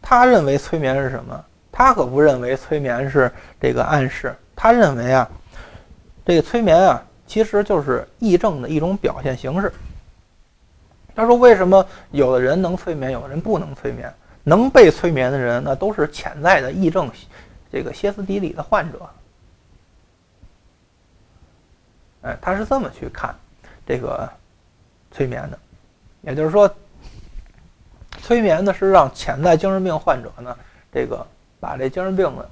[0.00, 1.44] 他认为催眠是什么？
[1.72, 5.28] 他可不认为催眠是这个暗示，他认为啊，
[6.24, 9.72] 这个催眠啊，其实就是癔症的一种表现形式。
[11.16, 14.12] 他说：“为什么有的人能催眠，有的人不能催眠？
[14.44, 17.10] 能被催眠的人，那都是潜在的癔症，
[17.70, 18.98] 这个歇斯底里的患者。”
[22.22, 23.34] 哎，他是这么去看
[23.84, 24.30] 这个
[25.10, 25.58] 催眠的，
[26.22, 26.72] 也就是说，
[28.20, 30.56] 催眠呢是让潜在精神病患者呢，
[30.92, 31.26] 这个
[31.60, 32.44] 把这精神病呢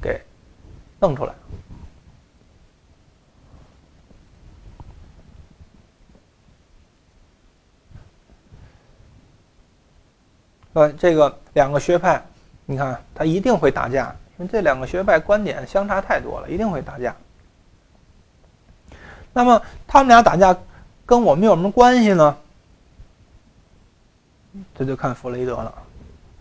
[0.00, 0.20] 给
[0.98, 1.32] 弄出来。
[10.72, 12.22] 呃，这个两个学派，
[12.64, 17.14] 你看他一定会打架，因为这两个学派观点相差太多了，一定会打架。
[19.32, 20.56] 那么他们俩打架
[21.04, 22.36] 跟我们有什么关系呢？
[24.74, 25.72] 这就看弗雷德了。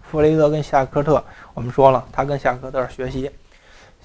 [0.02, 3.30] 弗雷德跟夏克特，我们说了，他跟夏克特学习。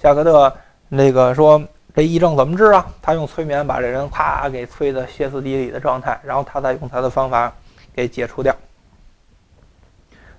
[0.01, 0.53] 夏克特
[0.87, 1.61] 那个说
[1.93, 2.85] 这癔症怎么治啊？
[3.01, 7.51] 他用催眠把这人啪给催的歇斯底里的状态，然后他再用他的方法
[7.93, 8.55] 给解除掉。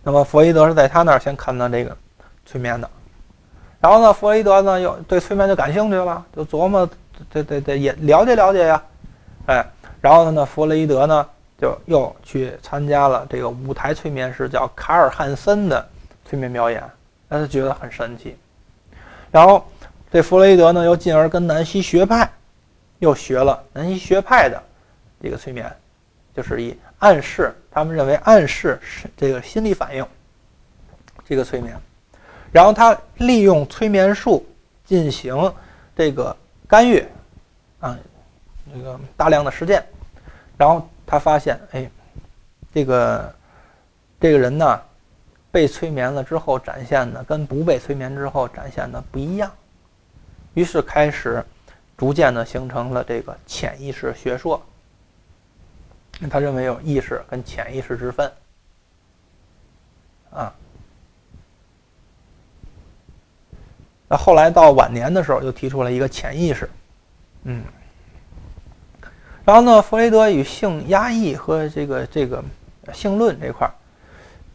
[0.03, 1.97] 那么弗雷德是在他那儿先看到这个
[2.45, 2.89] 催眠的，
[3.81, 6.89] 然后呢，弗雷德呢又对催眠就感兴趣了，就琢磨。
[7.31, 8.83] 对对对，也了解了解呀，
[9.47, 9.67] 哎，
[10.03, 11.27] 然后呢，弗雷德呢
[11.59, 15.89] 就又去参加了这个舞台催眠师叫卡尔汉森的
[16.25, 16.83] 催眠表演，
[17.29, 18.37] 让他觉得很神奇。
[19.31, 19.67] 然后
[20.11, 22.31] 这弗雷德呢又进而跟南希学派
[22.99, 24.63] 又学了南希学派的
[25.23, 25.71] 这个催眠，
[26.35, 30.07] 就是以暗示，他们认为暗示是这个心理反应
[31.25, 31.77] 这个催眠，
[32.53, 34.47] 然后他利用催眠术
[34.85, 35.53] 进行
[35.97, 36.37] 这个。
[36.69, 36.99] 干预，
[37.79, 37.97] 啊，
[38.65, 39.87] 那个大量的实践，
[40.57, 41.91] 然后他发现，哎，
[42.75, 43.35] 这个
[44.21, 44.81] 这个人呢，
[45.51, 49.51] 被催眠了之后展现的跟不被催眠之后展现的不一样，
[50.55, 51.45] 于是开始
[51.97, 54.61] 逐渐的形成了这个潜意识学说。
[56.31, 58.33] 他认为有意识跟潜意识之分，
[60.31, 60.53] 啊。
[64.09, 66.71] 那后来到晚年的时候，又提出了一个潜意识，
[67.43, 67.63] 嗯，
[69.47, 72.43] 然后呢，弗雷德与性压抑和这个这个
[72.93, 73.73] 性论这块儿，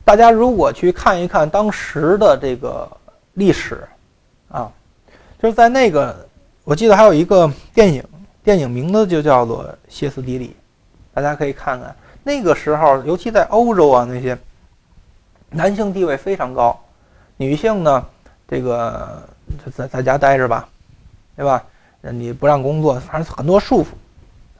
[0.03, 2.85] 大家如果去看一看当时的这个
[3.33, 3.87] 历史，
[4.49, 4.69] 啊，
[5.41, 6.27] 就是在那个，
[6.65, 8.03] 我记得还有一个电影，
[8.43, 10.49] 电影名字就叫做《歇斯底里》，
[11.15, 14.37] 大家可以看看那个时候，尤其在欧洲啊，那些
[15.49, 16.77] 男性地位非常高，
[17.37, 18.05] 女性呢，
[18.47, 19.23] 这个。
[19.75, 20.69] 在在家待着吧，
[21.35, 21.61] 对吧？
[21.99, 23.87] 你不让工作，反正很多束缚，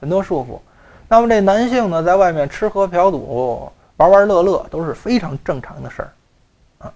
[0.02, 0.60] 很多束缚。
[1.08, 6.12] 那么这男性呢，在外面吃喝嫖赌、玩玩乐乐都是非常正常的事儿，
[6.80, 6.94] 啊。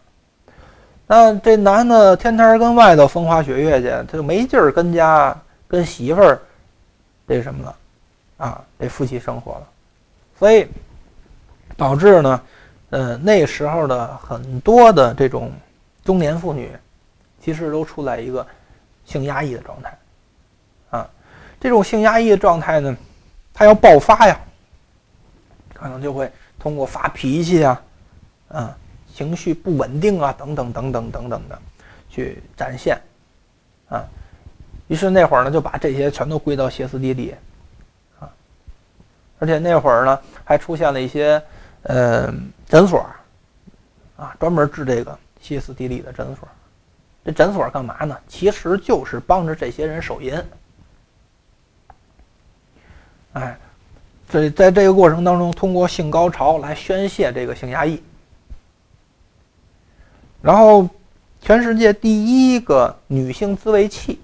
[1.07, 5.33] 那这男的天天跟外头风花雪月去，他就没劲儿跟家
[5.67, 6.41] 跟媳妇儿
[7.27, 7.75] 这什么了，
[8.37, 9.67] 啊，这夫妻生活了。
[10.37, 10.67] 所以
[11.77, 12.41] 导致呢，
[12.89, 15.51] 呃，那时候的很多的这种
[16.03, 16.71] 中年妇女。
[17.41, 18.43] 其实都处在一个
[19.05, 19.95] 性压抑的状态，
[21.65, 22.95] 这种性压抑的状态呢，
[23.51, 24.39] 它要爆发呀，
[25.73, 27.81] 可能就会通过发脾气啊，
[28.49, 28.77] 啊，
[29.11, 31.59] 情绪不稳定啊，等等等等等等的
[32.07, 33.01] 去展现，
[33.89, 34.05] 啊，
[34.87, 37.33] 于是那会儿呢，就把这些全都归到歇斯底里，
[38.19, 38.29] 啊，
[39.39, 41.41] 而且那会儿呢，还出现了一些
[41.81, 42.31] 呃
[42.67, 43.03] 诊所，
[44.17, 46.47] 啊，专门治这个歇斯底里的诊所。
[47.23, 48.15] 这诊所干嘛呢？
[48.27, 50.39] 其实就是帮着这些人手淫。
[53.35, 53.57] 哎，
[54.29, 58.01] 这在这个过程当中，通过性高潮来宣泄这个性压抑。
[60.41, 60.89] 然后，
[61.41, 64.19] 全世界第一个女性自慰器，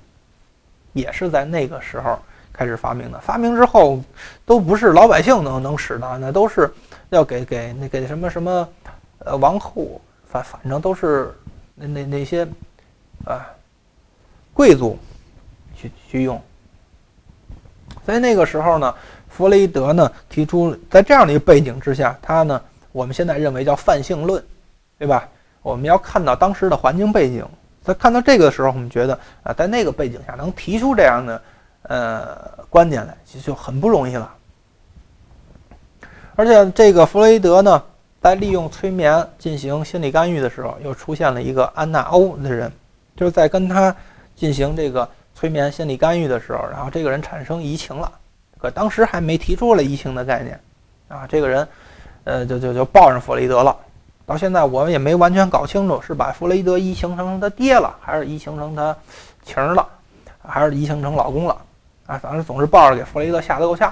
[0.94, 2.18] 也是在那个时候
[2.54, 3.20] 开始发明的。
[3.20, 4.02] 发明之后，
[4.46, 6.74] 都不是老百姓能能使的，那都是
[7.10, 8.68] 要给给那给什么什么，
[9.20, 11.34] 呃，王后，反反正都是
[11.76, 12.48] 那那那些。
[13.24, 13.46] 啊，
[14.52, 14.98] 贵族
[15.76, 16.42] 去去用，
[18.06, 18.94] 所以那个时候呢，
[19.30, 24.44] 弗雷德呢提出，在这样的一个背景之下，他呢，我们现在认为叫泛性论，
[24.98, 25.28] 对吧？
[25.62, 27.46] 我们要看到当时的环境背景，
[27.84, 31.42] 在看到这个时候，我们觉得啊，在那个背景下能提出这样的
[31.84, 34.34] 呃观点来，其实就很不容易了。
[36.36, 37.84] 而且这个弗雷德呢，
[38.22, 42.72] 在利用催眠进行心理干预的时候，又出现了一个安娜欧的人。
[43.14, 43.96] 就是在跟他
[44.36, 45.08] 进行这个
[45.42, 48.12] 催眠心理干预的时候，然后这个人产生移情了，
[48.60, 50.60] 可当时还没提出了移情的概念，
[51.08, 51.68] 啊，这个人，
[52.26, 53.76] 呃，就就就抱上弗雷德了，
[54.28, 58.96] 到现在我们也没完全搞清楚是把弗雷德移情成他爹了，还是移情成他
[59.44, 59.90] 情了，
[60.46, 61.60] 还是移情成老公了
[62.06, 62.20] 啊？
[62.20, 63.92] 反正总是抱着给弗雷德吓得够呛。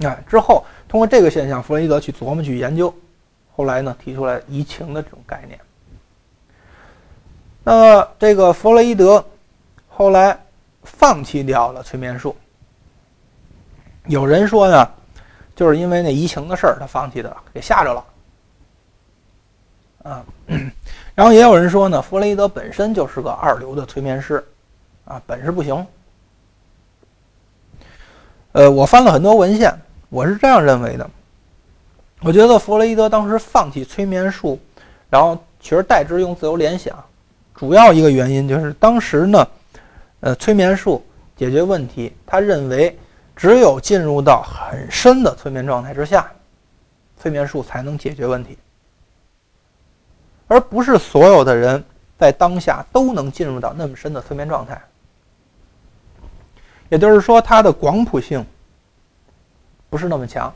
[0.00, 2.90] 哎，之后通过这个现象，弗雷德去琢磨去研究，
[3.54, 5.60] 后来呢提出来移情的这种概念。
[7.62, 9.22] 那这个弗洛伊德
[10.02, 10.36] 后来
[10.82, 12.34] 放弃掉了催眠术。
[14.08, 14.90] 有人说呢，
[15.54, 18.04] 就是因为那移情的事儿，他放弃的，给吓着了。
[20.02, 20.24] 啊，
[21.14, 24.44] 然后也有人说呢，弗洛伊德本身就是个二流的催眠师，
[25.04, 25.86] 啊，本事不行。
[28.50, 29.72] 呃，我翻了很多文献，
[30.08, 31.08] 我是这样认为的。
[32.22, 34.58] 我觉得弗洛伊德当时放弃催眠术，
[35.08, 36.92] 然后取而代之用自由联想。
[37.54, 39.46] 主要一个原因就是当时呢，
[40.22, 41.04] 呃，催眠术
[41.36, 42.96] 解决问题，他认为
[43.34, 46.30] 只有进入到很深的催眠状态之下，
[47.18, 48.56] 催眠术才能解决问题，
[50.46, 51.82] 而不是所有的人
[52.16, 54.80] 在当下都能进入到那么深的催眠状态。
[56.88, 58.46] 也就是说，它的广谱性
[59.90, 60.54] 不是那么强。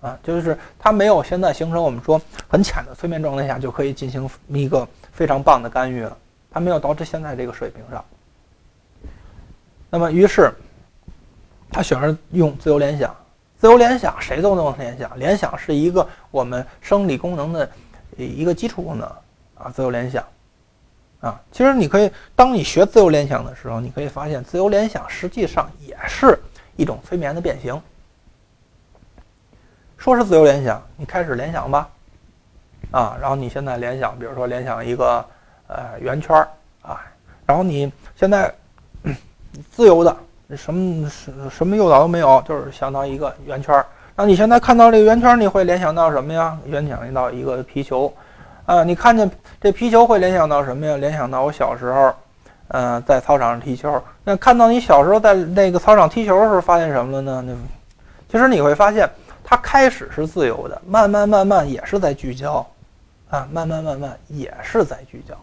[0.00, 6.16] 啊，就是它没有现在形成我们说很浅的催眠状态下就可以进行一个非常棒的干预了，
[6.50, 8.04] 它没有到这现在这个水平上。
[9.88, 10.52] 那么于是，
[11.70, 13.14] 他选择用自由联想。
[13.58, 17.70] 自由联想谁都能联想，联想是一个我们生理功能的
[18.16, 19.06] 一个基础功能
[19.54, 19.70] 啊。
[19.70, 20.24] 自由联想
[21.20, 26.38] 啊，其实你可以当你学自由联想的时候，你可以发现自由联想实际上也是
[26.76, 27.78] 一种催眠的变形。
[29.98, 31.90] 说是自由联想，你开始联想吧，
[32.90, 35.22] 啊，然后你现在联想，比如说联想一个
[35.72, 36.48] 呃圆圈儿
[36.82, 37.00] 啊，
[37.46, 38.52] 然后你现在
[39.70, 40.16] 自由的
[40.56, 43.86] 什么什什么诱导都没有，就是相当于一个圆圈儿。
[44.16, 46.58] 那你现在看到这个圆圈，你会联想到什么呀？
[46.66, 48.12] 联想到一个皮球，
[48.66, 50.96] 啊，你看见这皮球会联想到什么呀？
[50.96, 52.14] 联想到我小时候，
[52.68, 54.02] 嗯，在操场上踢球。
[54.24, 57.44] 那看到你小时候在那个操场踢球的时候，发现什么了呢？
[57.46, 57.54] 那
[58.28, 59.08] 其实你会发现。
[59.42, 62.64] 它开始是自由的，慢慢慢慢也是在聚焦，
[63.30, 65.34] 啊，慢慢慢慢也是在聚焦。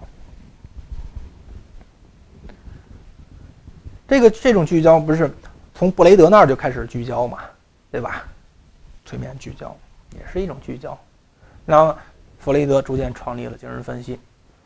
[4.07, 5.29] 这个这种聚焦不是
[5.75, 7.39] 从布雷德那儿就开始聚焦嘛，
[7.91, 8.23] 对吧？
[9.05, 9.75] 催眠聚焦
[10.13, 10.97] 也是一种聚焦。
[11.65, 11.95] 然后
[12.39, 14.19] 弗雷德逐渐创立了精神分析。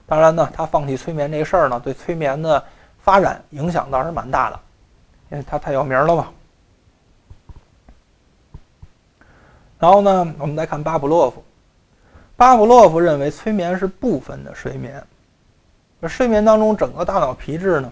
[0.05, 2.63] 当然呢，他放弃催眠这个事儿呢，对催眠的
[2.99, 4.59] 发展影响倒是蛮大的，
[5.31, 6.27] 因为他太有名了嘛。
[9.79, 11.43] 然后呢，我们再看巴甫洛夫。
[12.35, 15.03] 巴甫洛夫认为催眠是部分的睡眠，
[15.99, 17.91] 而睡眠当中整个大脑皮质呢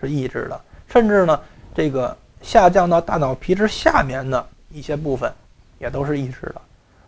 [0.00, 0.60] 是抑制的，
[0.92, 1.40] 甚至呢
[1.74, 5.32] 这个下降到大脑皮质下面的一些部分
[5.78, 6.60] 也都是抑制的。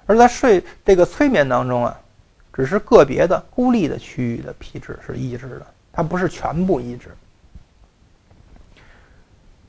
[0.07, 1.99] 而在睡这个催眠当中啊，
[2.53, 7.09] 只是个别的孤立的区域的皮质是抑制的，它不是全部抑制。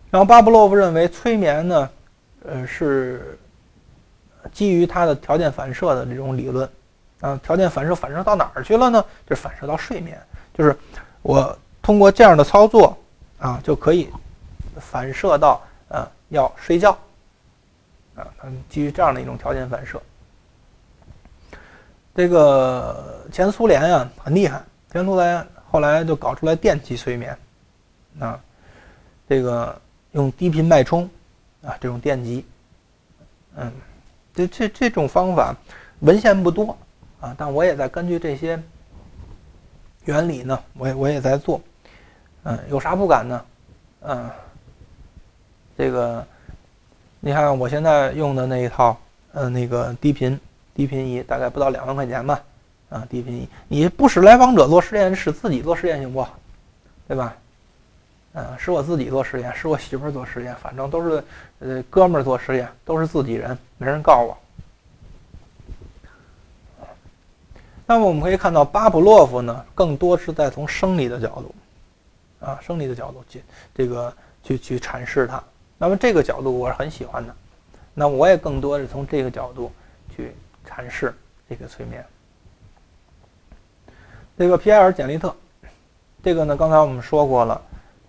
[0.10, 1.90] 然后巴布洛夫认为催眠呢，
[2.46, 3.38] 呃是。
[4.54, 6.70] 基于他的条件反射的这种理论，
[7.20, 9.04] 啊，条件反射反射到哪儿去了呢？
[9.28, 10.22] 就是反射到睡眠，
[10.54, 10.78] 就是
[11.24, 12.96] 我通过这样的操作
[13.46, 14.10] 啊，就可以
[14.80, 16.98] 反射到呃要睡觉，
[18.16, 18.26] 啊，
[18.68, 20.02] 基于这样的一种条件反射。
[22.16, 27.38] 这个前苏联呀很厉害，前苏联后来就搞出来电气催眠，
[28.20, 28.42] 啊，
[29.30, 29.80] 这个
[30.14, 31.08] 用低频脉冲
[31.62, 32.44] 啊这种电极，
[33.58, 33.72] 嗯。
[34.34, 35.56] 这这这种方法
[36.00, 36.76] 文献不多
[37.22, 38.62] 啊，但我也在根据这些
[40.04, 41.62] 原理呢，我也我也在做，
[42.46, 43.46] 嗯，有啥不敢呢？
[44.02, 44.30] 嗯，
[45.78, 46.26] 这个
[47.20, 48.96] 你看我现在用的那一套，
[49.34, 50.40] 呃，那个低频
[50.74, 52.40] 低频仪，大概不到两万块钱吧，
[52.90, 56.26] 啊，低频仪，你不使来访者做实验，使自己做实验行不？
[57.08, 57.36] 对吧？
[58.34, 61.24] 嗯，使我自己做实验，使我媳妇儿做实验，反正都是，
[61.60, 64.38] 呃，哥们儿做实验，都是自己人，没人告我。
[67.88, 71.56] 那么我们可以看到，巴甫洛夫呢，更多是在从生理的角度，
[72.46, 73.44] 啊，生理的角度去
[73.74, 75.44] 这个去去阐释它。
[75.78, 77.36] 那么这个角度我是很喜欢的，
[77.94, 79.72] 那我也更多是从这个角度
[80.16, 80.36] 去
[80.66, 81.14] 阐释
[81.50, 82.06] 这个催眠。
[84.38, 85.36] 这个皮埃尔·简利特，
[86.24, 87.62] 这个呢，刚才我们说过了。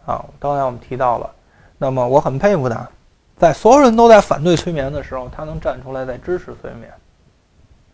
[0.05, 1.35] 啊，刚才我们提到了，
[1.79, 2.89] 那么我很佩服他，
[3.37, 6.93] 在所有人都在反对催眠的时候，他能站出来在支持催眠。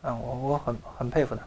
[0.03, 1.43] 啊，我我很很佩服他。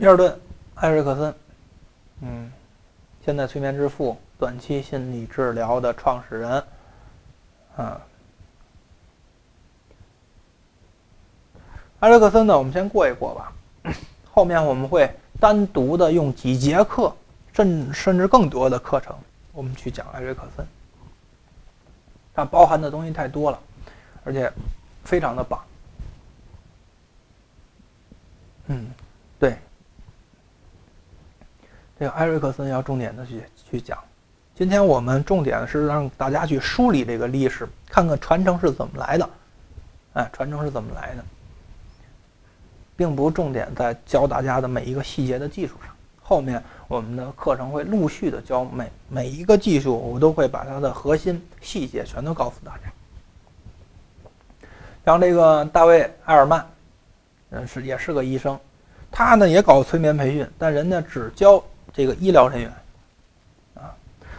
[0.00, 0.32] 米尔顿·
[0.76, 1.34] 艾瑞克森，
[2.22, 2.50] 嗯，
[3.22, 6.64] 现代催眠之父，短期心理治疗的创始人，
[7.76, 8.00] 啊。
[11.98, 13.52] 艾瑞克森呢，我们先过一过吧。
[14.32, 17.14] 后面我们会单独的用几节课，
[17.52, 19.14] 甚甚至更多的课程，
[19.52, 20.66] 我们去讲艾瑞克森。
[22.32, 23.60] 它包含的东西太多了，
[24.24, 24.50] 而且
[25.04, 25.62] 非常的棒。
[28.68, 28.90] 嗯，
[29.38, 29.58] 对，
[32.00, 33.98] 这个艾瑞克森要重点的去去讲。
[34.54, 39.28] 今天我们重点是让大家去梳理这个历史，看看传承是怎么来的。
[40.14, 41.22] 哎，传承是怎么来的？
[42.96, 54.68] 并不重点在教大家的每一个细节的技术上，后面我们的课程会陆续的教每每一个技术，我都会把它的核心细节全都告诉大家。
[55.04, 56.66] 像这个大卫·埃尔曼，
[57.50, 58.58] 嗯，是也是个医生，
[59.10, 61.62] 他呢也搞催眠培训，但人家只教
[61.92, 62.72] 这个医疗人员，
[63.74, 63.94] 啊，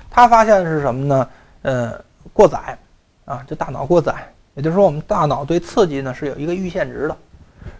[0.09, 1.29] 他发现的是什么呢？
[1.63, 2.77] 呃，过载，
[3.25, 4.13] 啊，就大脑过载，
[4.55, 7.17] 也就是说我们大脑对刺激呢是有一个阈限值的。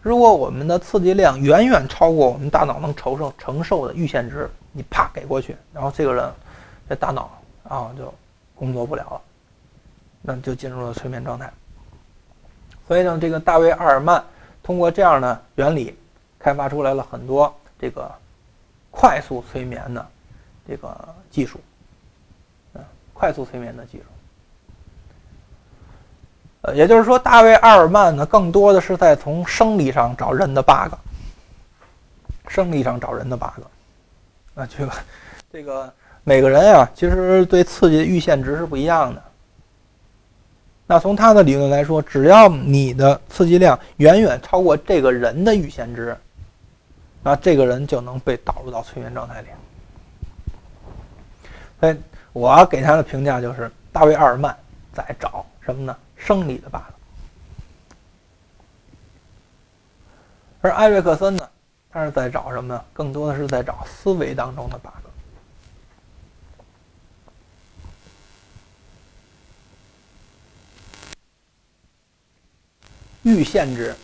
[0.01, 6.31] 如果我们的刺激量远远超过我们大脑能承受承受的阈限值，你啪给过去，然后这个人
[6.87, 7.31] 这大脑
[7.67, 8.13] 啊就
[8.55, 9.21] 工作不了了，
[10.21, 11.51] 那就进入了催眠状态。
[12.87, 14.23] 所以呢，这个大卫·阿尔曼
[14.61, 15.97] 通过这样的原理，
[16.37, 18.11] 开发出来了很多这个
[18.91, 20.05] 快速催眠的
[20.67, 21.59] 这个技术，
[22.75, 22.81] 嗯，
[23.13, 24.03] 快速催眠的技术。
[26.63, 30.93] 呃，也就是说，大卫·阿尔曼呢，更多的是在从生理上找人的 bug，
[32.47, 33.63] 生理上找人的 bug。
[34.53, 34.93] 啊，这个，
[35.51, 35.91] 这个
[36.23, 39.23] 每个人啊，其实对刺激的阈限值是不一样的。
[40.85, 46.15] 那从他的理论来说，只要你的刺激量远远超过这个人的阈限值，
[47.23, 49.47] 那这个人就能被导入到催眠状态里。
[51.79, 51.97] 所以，
[52.33, 54.57] 我给他的评价就是，大卫·阿尔曼
[54.93, 55.97] 在找什么呢？
[56.15, 56.81] 生理的 bug，
[60.61, 61.49] 而艾瑞克森呢，
[61.89, 62.85] 他是在找什么呢？
[62.93, 64.91] 更多的是在找思维当中的 bug，
[73.23, 73.95] 阈限制。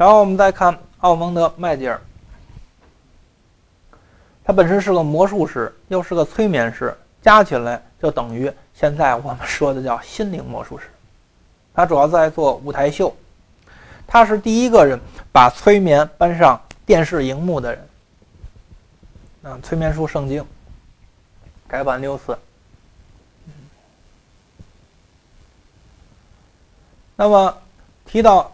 [0.00, 2.00] 然后我们再看奥蒙德·麦吉尔，
[4.42, 10.86] 他本身是个魔术师，又是个催眠师，加起来就等于现在我们说的叫心灵魔术师。
[11.74, 13.14] 他主要在做舞台秀，
[14.06, 14.98] 他是第一个人
[15.30, 17.88] 把催眠搬上电视荧幕的人。
[19.42, 20.42] 啊，催眠术圣经
[21.68, 22.38] 改版六次。
[27.16, 27.54] 那么
[28.06, 28.50] 提到。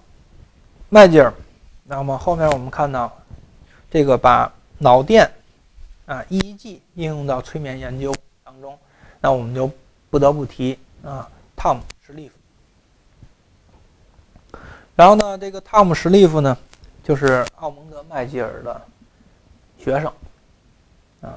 [0.89, 1.34] 麦吉尔，
[1.82, 3.12] 那么后面我们看到，
[3.91, 5.28] 这个把脑电
[6.07, 8.14] 啊 EEG 应用到催眠研究
[8.45, 8.78] 当中，
[9.20, 9.68] 那我们就
[10.11, 14.59] 不得不提啊，Tom 史利夫。
[14.95, 16.57] 然后呢，这个 Tom 史利夫呢，
[17.03, 18.80] 就是奥蒙德麦吉尔的
[19.76, 20.07] 学生
[21.20, 21.34] 啊。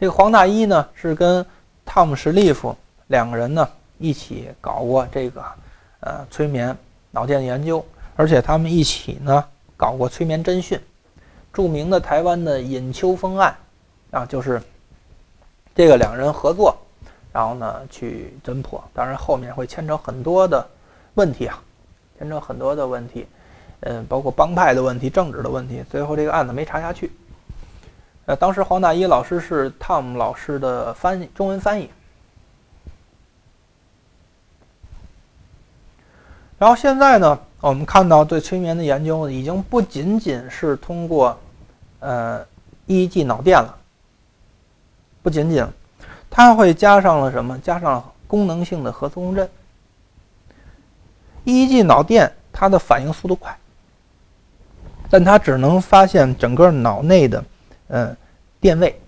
[0.00, 1.44] 这个黄大一呢，是跟
[1.84, 2.74] Tom 史利夫
[3.08, 3.68] 两个人呢
[3.98, 5.44] 一起搞过这个
[6.00, 6.74] 呃催眠
[7.10, 7.84] 脑电研究。
[8.18, 9.44] 而且他们一起呢
[9.76, 10.76] 搞过催眠侦讯，
[11.52, 13.56] 著名的台湾的尹秋风案，
[14.10, 14.60] 啊，就是
[15.72, 16.76] 这个两人合作，
[17.32, 18.82] 然后呢去侦破。
[18.92, 20.68] 当然后面会牵扯很多的
[21.14, 21.62] 问题啊，
[22.18, 23.24] 牵扯很多的问题，
[23.82, 25.84] 嗯，包括帮派的问题、政治的问题。
[25.88, 27.12] 最后这个案子没查下去。
[28.26, 31.88] 呃，当时黄大一老师是 Tom 老师的翻译，中文翻译。
[36.58, 37.38] 然后现在呢？
[37.60, 41.36] 我们看到，对催眠的研究已经不仅仅是通过，
[41.98, 42.44] 呃
[42.86, 43.76] ，EEG 脑电了，
[45.22, 45.66] 不仅仅，
[46.30, 47.58] 它会加上了什么？
[47.58, 49.48] 加上功能性的核磁共振。
[51.44, 53.56] EEG 脑电它的反应速度快，
[55.10, 57.44] 但它只能发现整个脑内的，
[57.88, 58.16] 呃，
[58.60, 59.00] 电位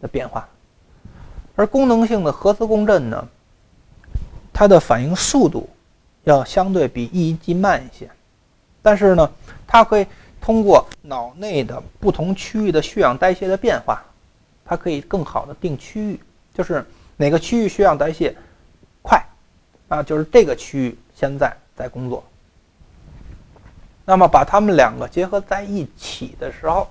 [0.00, 0.48] 的变化，
[1.56, 3.28] 而功能性的核磁共振呢，
[4.52, 5.68] 它的反应速度。
[6.26, 8.10] 要相对比 EEG 慢一些，
[8.82, 9.30] 但是呢，
[9.64, 10.04] 它可以
[10.40, 14.04] 通过脑内的不同区域的血氧代谢的变化，
[14.64, 16.20] 它可以更好的定区域，
[16.52, 16.84] 就是
[17.16, 18.36] 哪个区域血氧代谢
[19.02, 19.24] 快，
[19.86, 22.24] 啊，就是这个区域现在在工作。
[24.04, 26.88] 那么把它们两个结合在一起的时候，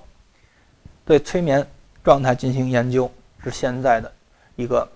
[1.04, 1.66] 对催眠
[2.02, 3.10] 状态进行研究
[3.44, 4.10] 是现在的
[4.54, 4.88] 一个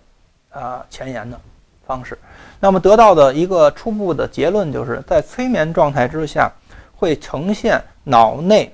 [0.49, 1.39] 啊前沿的
[1.87, 2.19] 方式。
[2.61, 6.53] 那么得到的一个初步的结论就是在催眠状态之下，
[6.95, 8.71] 会呈现脑内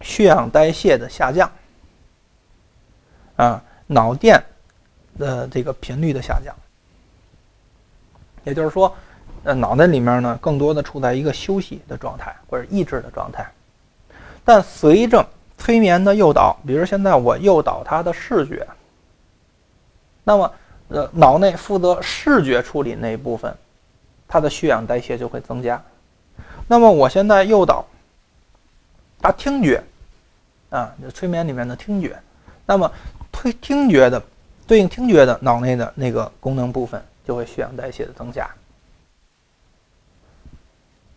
[0.00, 1.50] 血氧代谢的下降，
[3.34, 4.40] 啊，脑电
[5.18, 6.54] 的这个频率的下降。
[8.44, 8.94] 也就是说，
[9.42, 13.44] 呃，脑袋里面呢，更多的处在一个休息的状态或者抑制的状态。
[14.44, 15.24] 但随着
[15.58, 18.66] 催眠的诱导，比如现在我诱导他的视觉，
[20.24, 20.52] 那么，
[20.92, 23.54] 呃，脑内负责视觉处理那一部分，
[24.28, 25.82] 它的血氧代谢就会增加。
[26.68, 27.84] 那么我现在诱导
[29.20, 29.82] 他听觉，
[30.70, 32.16] 啊，就催眠里面的听觉，
[32.66, 32.90] 那么
[33.32, 34.22] 推听觉的
[34.66, 37.02] 对应听觉的脑内的那个功能部分。
[37.24, 38.50] 就会血氧代谢的增加，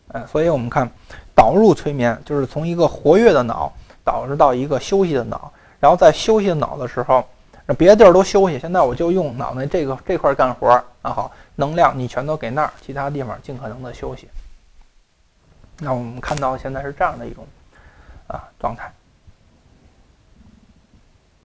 [0.10, 0.88] 嗯，所以我们看
[1.34, 3.74] 导入催眠，就是从一个活跃的脑
[4.04, 7.28] 导入到一个休息的脑，然后在休息的脑的时候，
[7.68, 14.30] 那别的地儿都休息，现在我就用脑袋这个这块干活儿，那好，能量你全都给那儿，其他地方尽可能的休息。
[15.80, 17.46] 那我们看到现在是这样的一种
[18.28, 18.92] 啊状态。